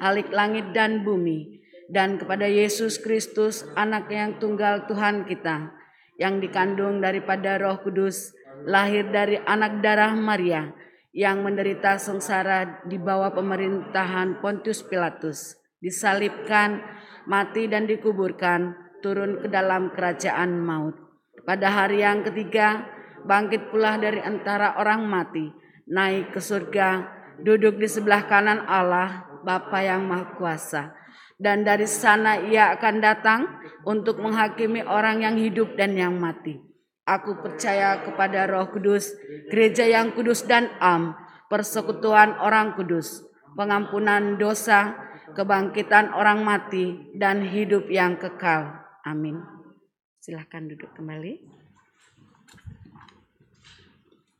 [0.00, 1.60] Halik langit dan bumi,
[1.92, 5.76] dan kepada Yesus Kristus, anak yang tunggal Tuhan kita,
[6.16, 8.32] yang dikandung daripada roh kudus,
[8.64, 10.72] lahir dari anak darah Maria,
[11.14, 16.82] yang menderita sengsara di bawah pemerintahan Pontius Pilatus, disalibkan,
[17.30, 20.98] mati dan dikuburkan, turun ke dalam kerajaan maut.
[21.46, 22.82] Pada hari yang ketiga,
[23.30, 25.54] bangkit pula dari antara orang mati,
[25.86, 27.06] naik ke surga,
[27.38, 30.98] duduk di sebelah kanan Allah, Bapa yang Maha Kuasa.
[31.38, 33.40] Dan dari sana ia akan datang
[33.86, 36.73] untuk menghakimi orang yang hidup dan yang mati.
[37.04, 39.12] Aku percaya kepada roh kudus,
[39.52, 41.12] gereja yang kudus dan am,
[41.52, 43.20] persekutuan orang kudus,
[43.52, 44.96] pengampunan dosa,
[45.36, 48.80] kebangkitan orang mati, dan hidup yang kekal.
[49.04, 49.36] Amin.
[50.16, 51.44] Silahkan duduk kembali.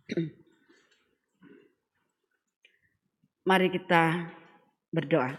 [3.44, 4.32] Mari kita
[4.88, 5.36] berdoa.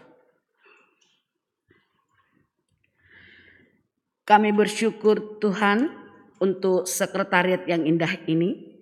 [4.22, 6.05] Kami bersyukur Tuhan
[6.38, 8.76] untuk sekretariat yang indah ini,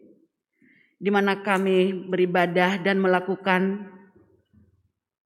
[1.01, 3.90] di mana kami beribadah dan melakukan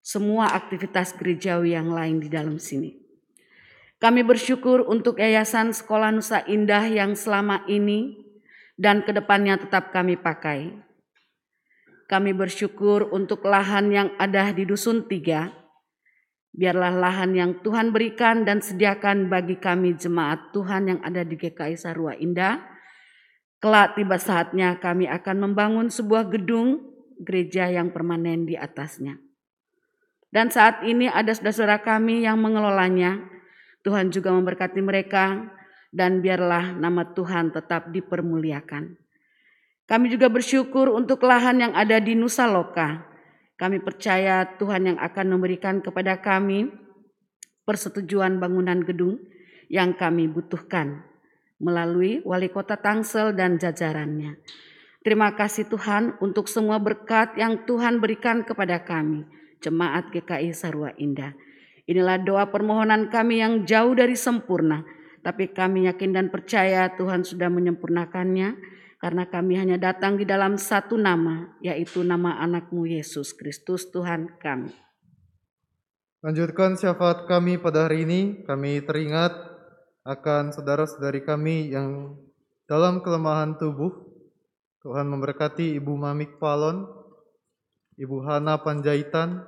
[0.02, 2.96] semua aktivitas gerejawi yang lain di dalam sini.
[3.98, 8.14] Kami bersyukur untuk Yayasan Sekolah Nusa Indah yang selama ini
[8.78, 10.70] dan ke depannya tetap kami pakai.
[12.06, 15.50] Kami bersyukur untuk lahan yang ada di Dusun Tiga.
[16.58, 21.78] Biarlah lahan yang Tuhan berikan dan sediakan bagi kami jemaat Tuhan yang ada di GKI
[21.78, 22.58] Sarua Indah.
[23.62, 26.82] Kelak tiba saatnya kami akan membangun sebuah gedung
[27.22, 29.22] gereja yang permanen di atasnya.
[30.34, 33.22] Dan saat ini ada saudara-saudara kami yang mengelolanya.
[33.86, 35.46] Tuhan juga memberkati mereka
[35.94, 38.98] dan biarlah nama Tuhan tetap dipermuliakan.
[39.86, 43.08] Kami juga bersyukur untuk lahan yang ada di Nusa Loka.
[43.58, 46.70] Kami percaya Tuhan yang akan memberikan kepada kami
[47.66, 49.18] persetujuan bangunan gedung
[49.66, 51.02] yang kami butuhkan
[51.58, 54.38] melalui wali kota Tangsel dan jajarannya.
[55.02, 59.26] Terima kasih Tuhan untuk semua berkat yang Tuhan berikan kepada kami,
[59.58, 61.34] Jemaat GKI Sarua Indah.
[61.90, 64.86] Inilah doa permohonan kami yang jauh dari sempurna,
[65.26, 68.54] tapi kami yakin dan percaya Tuhan sudah menyempurnakannya
[68.98, 74.74] karena kami hanya datang di dalam satu nama, yaitu nama anakmu Yesus Kristus Tuhan kami.
[76.18, 78.42] Lanjutkan syafaat kami pada hari ini.
[78.42, 79.30] Kami teringat
[80.02, 82.18] akan saudara-saudari kami yang
[82.66, 84.10] dalam kelemahan tubuh.
[84.82, 86.82] Tuhan memberkati Ibu Mamik Palon,
[88.02, 89.46] Ibu Hana Panjaitan,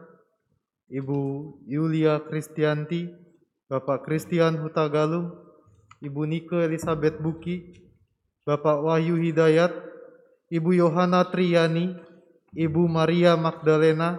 [0.91, 1.19] Ibu
[1.67, 3.11] Yulia Kristianti,
[3.67, 5.35] Bapak Christian Hutagalung,
[6.03, 7.90] Ibu Nike Elizabeth Buki,
[8.45, 9.73] Bapak Wahyu Hidayat,
[10.51, 11.95] Ibu Yohana Triani,
[12.57, 14.19] Ibu Maria Magdalena,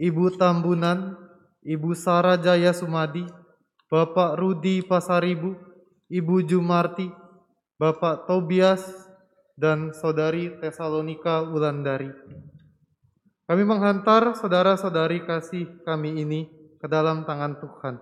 [0.00, 1.14] Ibu Tambunan,
[1.62, 3.22] Ibu Sara Jaya Sumadi,
[3.86, 5.54] Bapak Rudi Pasaribu,
[6.10, 7.06] Ibu Jumarti,
[7.76, 8.82] Bapak Tobias,
[9.52, 12.08] dan Saudari Tesalonika Wulandari.
[13.44, 16.48] Kami menghantar saudara-saudari kasih kami ini
[16.80, 18.00] ke dalam tangan Tuhan.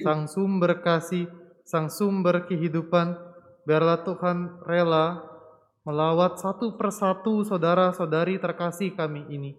[0.00, 1.28] Sang sumber kasih,
[1.66, 3.27] sang sumber kehidupan,
[3.68, 5.20] biarlah Tuhan rela
[5.84, 9.52] melawat satu persatu saudara-saudari terkasih kami ini.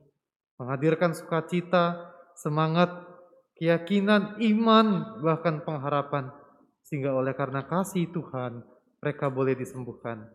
[0.57, 2.89] Menghadirkan sukacita, semangat,
[3.53, 6.33] keyakinan, iman, bahkan pengharapan.
[6.81, 8.65] Sehingga oleh karena kasih Tuhan,
[8.97, 10.25] mereka boleh disembuhkan.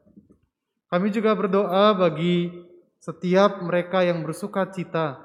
[0.87, 2.55] Kami juga berdoa bagi
[3.03, 5.19] setiap mereka yang bersuka cita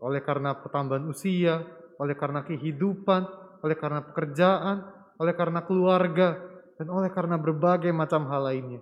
[0.00, 1.60] oleh karena pertambahan usia,
[2.00, 3.22] oleh karena kehidupan,
[3.60, 4.76] oleh karena pekerjaan,
[5.20, 6.49] oleh karena keluarga,
[6.80, 8.80] dan oleh karena berbagai macam hal lainnya.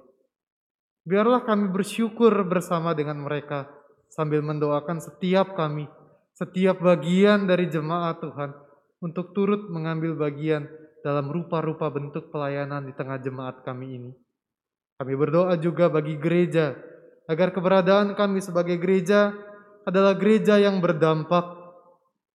[1.02, 3.66] Biarlah kami bersyukur bersama dengan mereka
[4.06, 5.90] sambil mendoakan setiap kami,
[6.38, 8.54] setiap bagian dari jemaat Tuhan
[9.02, 10.70] untuk turut mengambil bagian
[11.02, 14.12] dalam rupa-rupa bentuk pelayanan di tengah jemaat kami ini.
[14.94, 16.78] Kami berdoa juga bagi gereja,
[17.26, 19.34] agar keberadaan kami sebagai gereja
[19.82, 21.50] adalah gereja yang berdampak,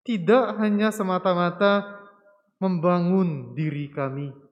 [0.03, 2.03] tidak hanya semata-mata
[2.59, 4.42] membangun diri kami,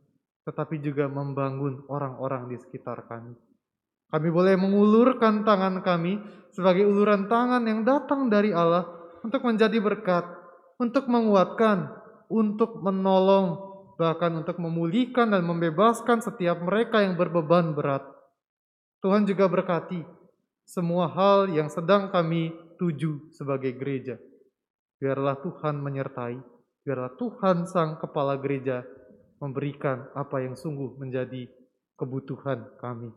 [0.46, 3.38] tetapi juga membangun orang-orang di sekitar kami.
[4.12, 6.20] Kami boleh mengulurkan tangan kami
[6.52, 8.84] sebagai uluran tangan yang datang dari Allah
[9.24, 10.28] untuk menjadi berkat,
[10.82, 11.88] untuk menguatkan,
[12.28, 18.04] untuk menolong, bahkan untuk memulihkan dan membebaskan setiap mereka yang berbeban berat.
[19.00, 20.04] Tuhan juga berkati
[20.68, 22.52] semua hal yang sedang kami
[22.82, 24.18] tuju sebagai gereja.
[25.02, 26.38] Biarlah Tuhan menyertai,
[26.86, 28.86] biarlah Tuhan Sang Kepala Gereja
[29.42, 31.50] memberikan apa yang sungguh menjadi
[31.98, 33.10] kebutuhan kami.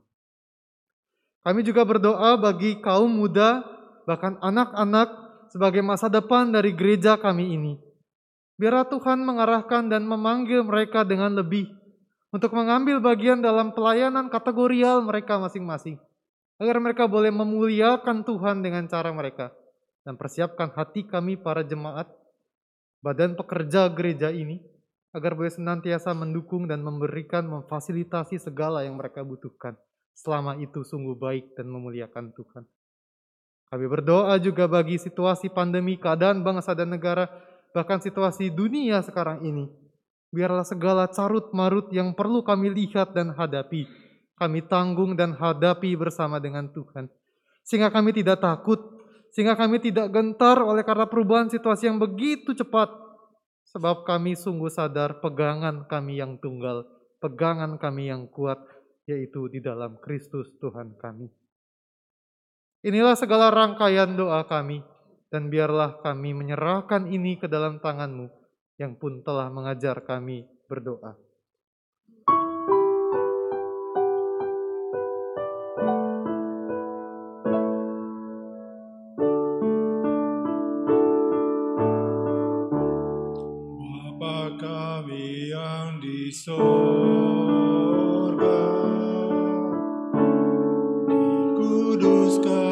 [1.44, 3.60] Kami juga berdoa bagi kaum muda,
[4.08, 7.72] bahkan anak-anak, sebagai masa depan dari gereja kami ini.
[8.56, 11.68] Biarlah Tuhan mengarahkan dan memanggil mereka dengan lebih
[12.34, 16.00] untuk mengambil bagian dalam pelayanan kategorial mereka masing-masing.
[16.58, 19.54] Agar mereka boleh memuliakan Tuhan dengan cara mereka.
[20.02, 22.10] Dan persiapkan hati kami para jemaat,
[22.98, 24.58] badan pekerja gereja ini,
[25.14, 29.78] agar boleh senantiasa mendukung dan memberikan, memfasilitasi segala yang mereka butuhkan.
[30.14, 32.66] Selama itu sungguh baik dan memuliakan Tuhan.
[33.70, 37.30] Kami berdoa juga bagi situasi pandemi, keadaan bangsa dan negara,
[37.74, 39.66] bahkan situasi dunia sekarang ini.
[40.34, 43.86] Biarlah segala carut marut yang perlu kami lihat dan hadapi,
[44.34, 47.06] kami tanggung dan hadapi bersama dengan Tuhan.
[47.62, 48.82] Sehingga kami tidak takut,
[49.30, 53.03] sehingga kami tidak gentar oleh karena perubahan situasi yang begitu cepat.
[53.74, 56.86] Sebab kami sungguh sadar pegangan kami yang tunggal,
[57.18, 58.62] pegangan kami yang kuat,
[59.10, 61.26] yaitu di dalam Kristus Tuhan kami.
[62.86, 64.78] Inilah segala rangkaian doa kami
[65.26, 68.30] dan biarlah kami menyerahkan ini ke dalam tanganmu
[68.78, 71.23] yang pun telah mengajar kami berdoa.
[86.34, 86.66] sorga.
[91.06, 92.63] Dikuduskan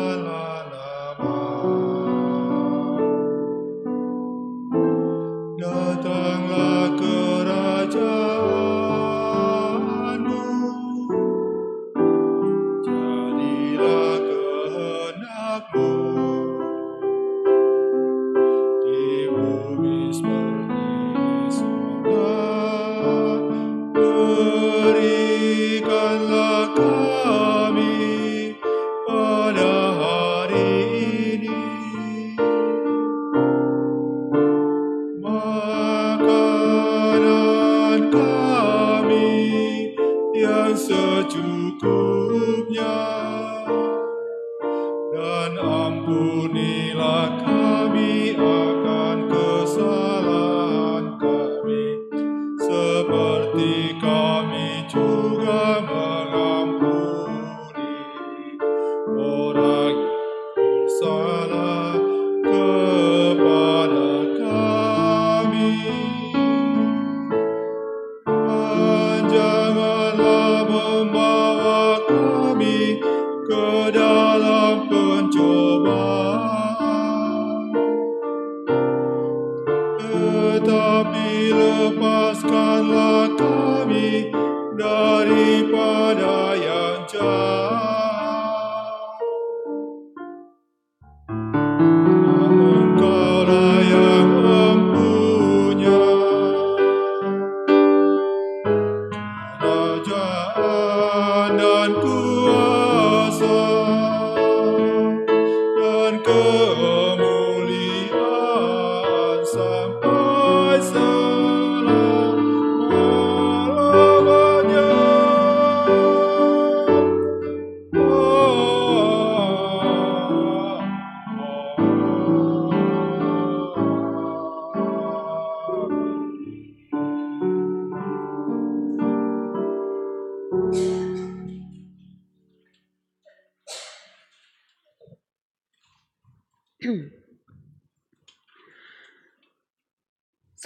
[25.73, 26.42] Berikanlah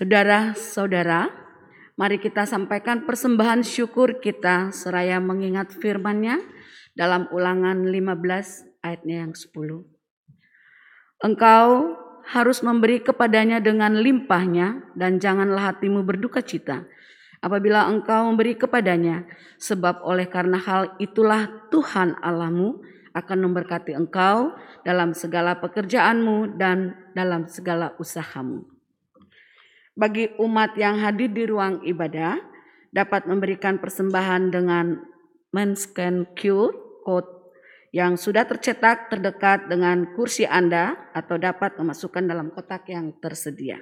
[0.07, 1.35] Saudara-saudara,
[1.99, 6.39] mari kita sampaikan persembahan syukur kita seraya mengingat firman-Nya
[6.95, 9.51] dalam ulangan 15 ayatnya yang 10.
[11.27, 16.87] Engkau harus memberi kepadanya dengan limpahnya dan janganlah hatimu berduka cita
[17.43, 19.27] apabila engkau memberi kepadanya
[19.59, 22.79] sebab oleh karena hal itulah Tuhan Allahmu
[23.11, 24.55] akan memberkati engkau
[24.87, 28.76] dalam segala pekerjaanmu dan dalam segala usahamu
[29.97, 32.37] bagi umat yang hadir di ruang ibadah
[32.93, 35.01] dapat memberikan persembahan dengan
[35.57, 36.71] men-scan QR
[37.01, 37.33] code
[37.97, 43.81] yang sudah tercetak terdekat dengan kursi Anda atau dapat memasukkan dalam kotak yang tersedia.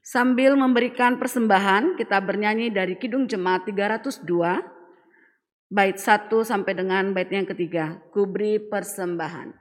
[0.00, 4.24] Sambil memberikan persembahan, kita bernyanyi dari Kidung Jemaat 302,
[5.68, 9.52] bait 1 sampai dengan bait yang ketiga, kubri persembahan.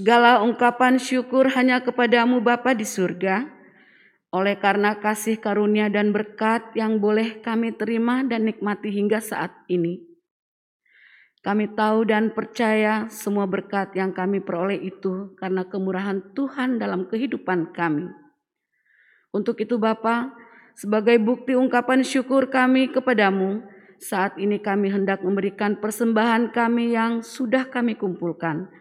[0.00, 3.44] Segala ungkapan syukur hanya kepadamu Bapa di surga,
[4.32, 10.00] oleh karena kasih karunia dan berkat yang boleh kami terima dan nikmati hingga saat ini.
[11.44, 17.76] Kami tahu dan percaya semua berkat yang kami peroleh itu karena kemurahan Tuhan dalam kehidupan
[17.76, 18.08] kami.
[19.36, 20.32] Untuk itu Bapa,
[20.80, 23.60] sebagai bukti ungkapan syukur kami kepadamu,
[24.00, 28.79] saat ini kami hendak memberikan persembahan kami yang sudah kami kumpulkan.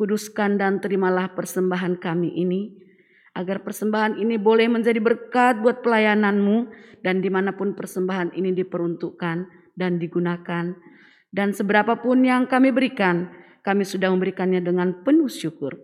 [0.00, 2.72] Kuduskan dan terimalah persembahan kami ini,
[3.36, 6.72] agar persembahan ini boleh menjadi berkat buat pelayananmu
[7.04, 9.36] dan di mana pun persembahan ini diperuntukkan
[9.76, 10.72] dan digunakan.
[11.28, 13.28] Dan seberapapun yang kami berikan,
[13.60, 15.76] kami sudah memberikannya dengan penuh syukur.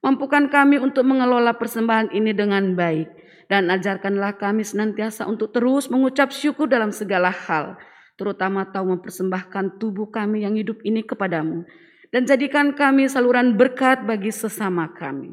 [0.00, 3.12] Mampukan kami untuk mengelola persembahan ini dengan baik
[3.52, 7.76] dan ajarkanlah kami senantiasa untuk terus mengucap syukur dalam segala hal,
[8.16, 11.68] terutama tahu mempersembahkan tubuh kami yang hidup ini kepadamu
[12.12, 15.32] dan jadikan kami saluran berkat bagi sesama kami.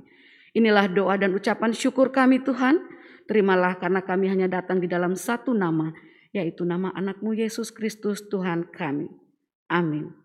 [0.55, 2.79] Inilah doa dan ucapan syukur kami Tuhan.
[3.27, 5.93] Terimalah karena kami hanya datang di dalam satu nama,
[6.33, 9.11] yaitu nama anakmu Yesus Kristus Tuhan kami.
[9.69, 10.18] Amin.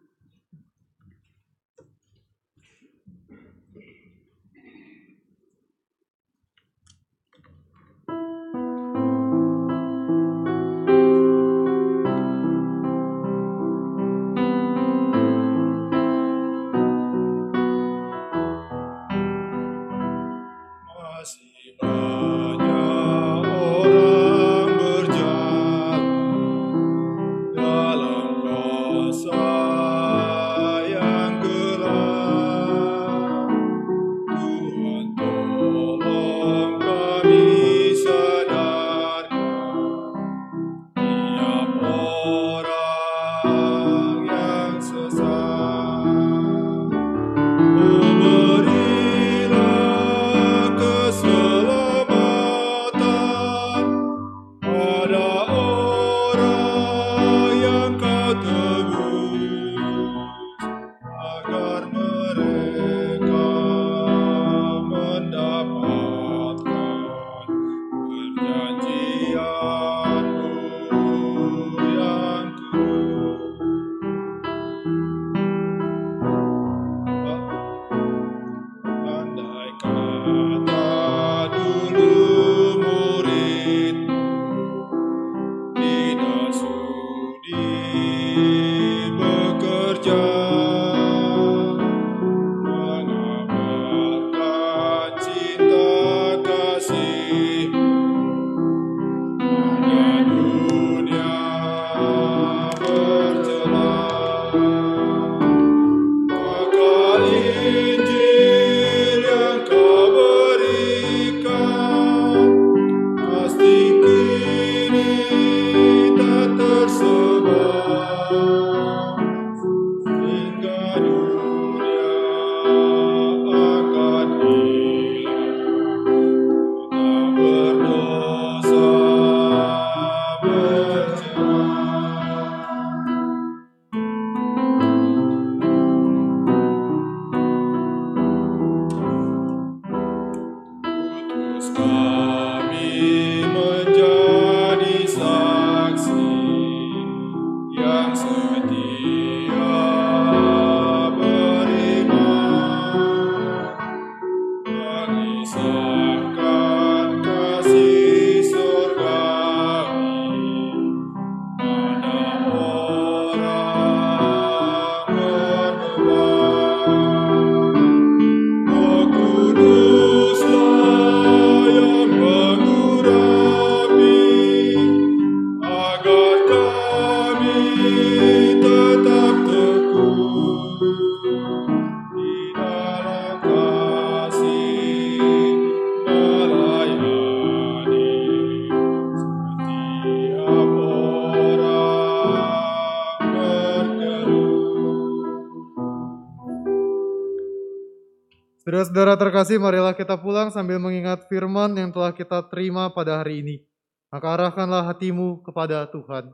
[199.44, 203.60] Terkasih, marilah kita pulang sambil mengingat firman yang telah kita terima pada hari ini.
[204.08, 206.32] Maka arahkanlah hatimu kepada Tuhan.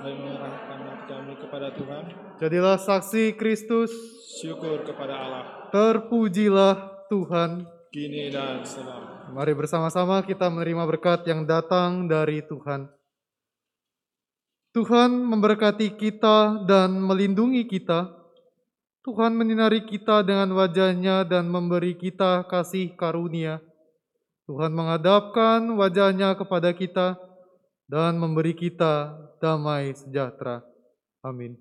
[0.00, 2.02] Mari mengarahkan hati kami kepada Tuhan.
[2.40, 3.92] Jadilah saksi Kristus,
[4.40, 5.68] Syukur kepada Allah.
[5.68, 7.68] terpujilah Tuhan.
[7.92, 9.36] Kini dan selalu.
[9.36, 12.88] Mari bersama-sama kita menerima berkat yang datang dari Tuhan.
[14.72, 18.16] Tuhan memberkati kita dan melindungi kita.
[19.10, 23.58] Tuhan menyinari kita dengan wajahnya dan memberi kita kasih karunia.
[24.46, 27.18] Tuhan menghadapkan wajahnya kepada kita
[27.90, 30.62] dan memberi kita damai sejahtera.
[31.26, 31.58] Amin.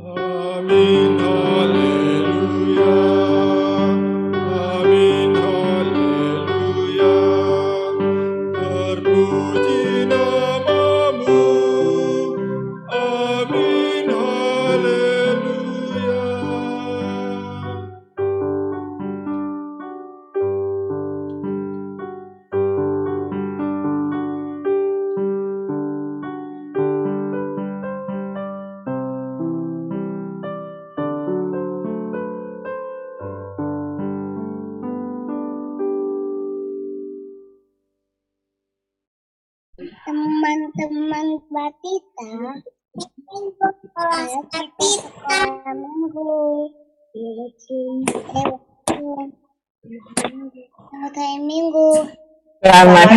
[0.00, 1.51] Amin.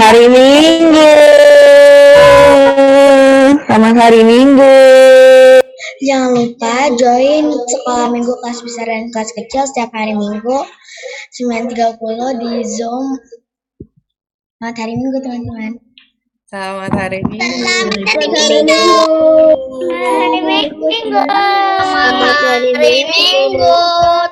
[0.05, 1.13] Hari Minggu.
[3.65, 4.77] Selamat hari Minggu.
[6.05, 10.57] Jangan lupa join sekolah minggu kelas besar dan kelas kecil setiap hari Minggu
[11.41, 11.97] 9.30
[12.37, 13.17] di Zoom.
[14.61, 15.73] Selamat hari Minggu teman-teman.
[16.45, 17.65] Selamat hari Minggu.
[17.65, 18.93] Selamat hari Minggu.
[19.89, 20.89] Hari Minggu.
[21.81, 23.77] Selamat hari Minggu.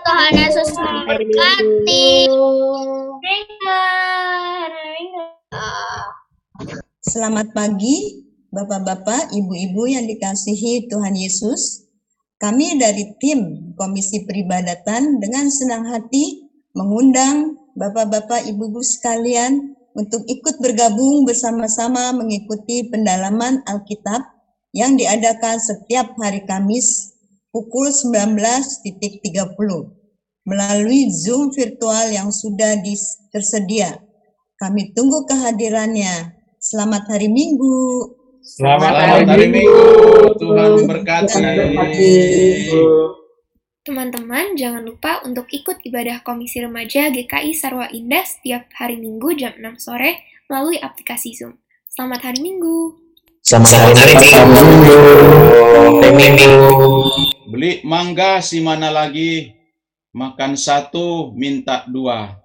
[0.06, 2.30] Tuhan Yesus memberkati.
[7.04, 11.86] Selamat pagi, Bapak-bapak, Ibu-ibu yang dikasihi Tuhan Yesus.
[12.42, 21.26] Kami dari tim Komisi Peribadatan dengan senang hati mengundang Bapak-bapak, Ibu-ibu sekalian untuk ikut bergabung
[21.26, 24.26] bersama-sama mengikuti pendalaman Alkitab
[24.74, 27.14] yang diadakan setiap hari Kamis
[27.54, 29.54] pukul 19.30
[30.50, 32.82] melalui Zoom virtual yang sudah
[33.30, 34.02] tersedia.
[34.54, 36.38] Kami tunggu kehadirannya.
[36.62, 38.06] Selamat hari Minggu.
[38.46, 39.86] Selamat Selamat hari hari Minggu.
[40.38, 41.42] Tuhan memberkati.
[43.84, 49.58] Teman-teman, jangan lupa untuk ikut ibadah Komisi Remaja GKI Sarwa Indah setiap hari Minggu jam
[49.60, 51.60] 6 sore melalui aplikasi Zoom.
[51.92, 52.96] Selamat hari Minggu!
[53.44, 54.96] Selamat hari Minggu.
[56.00, 56.56] Hari Minggu.
[57.52, 59.52] Beli mangga si mana lagi?
[60.16, 62.40] Makan satu, minta dua.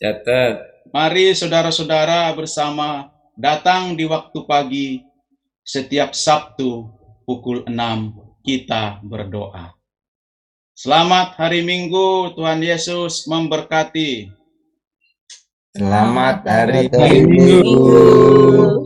[0.00, 0.73] Catat.
[0.94, 5.02] Mari saudara-saudara bersama datang di waktu pagi
[5.66, 6.86] setiap Sabtu
[7.26, 7.74] pukul 6
[8.46, 9.74] kita berdoa.
[10.70, 14.30] Selamat hari Minggu, Tuhan Yesus memberkati.
[15.74, 17.58] Selamat hari Selamat hari Minggu.
[17.58, 18.83] Minggu.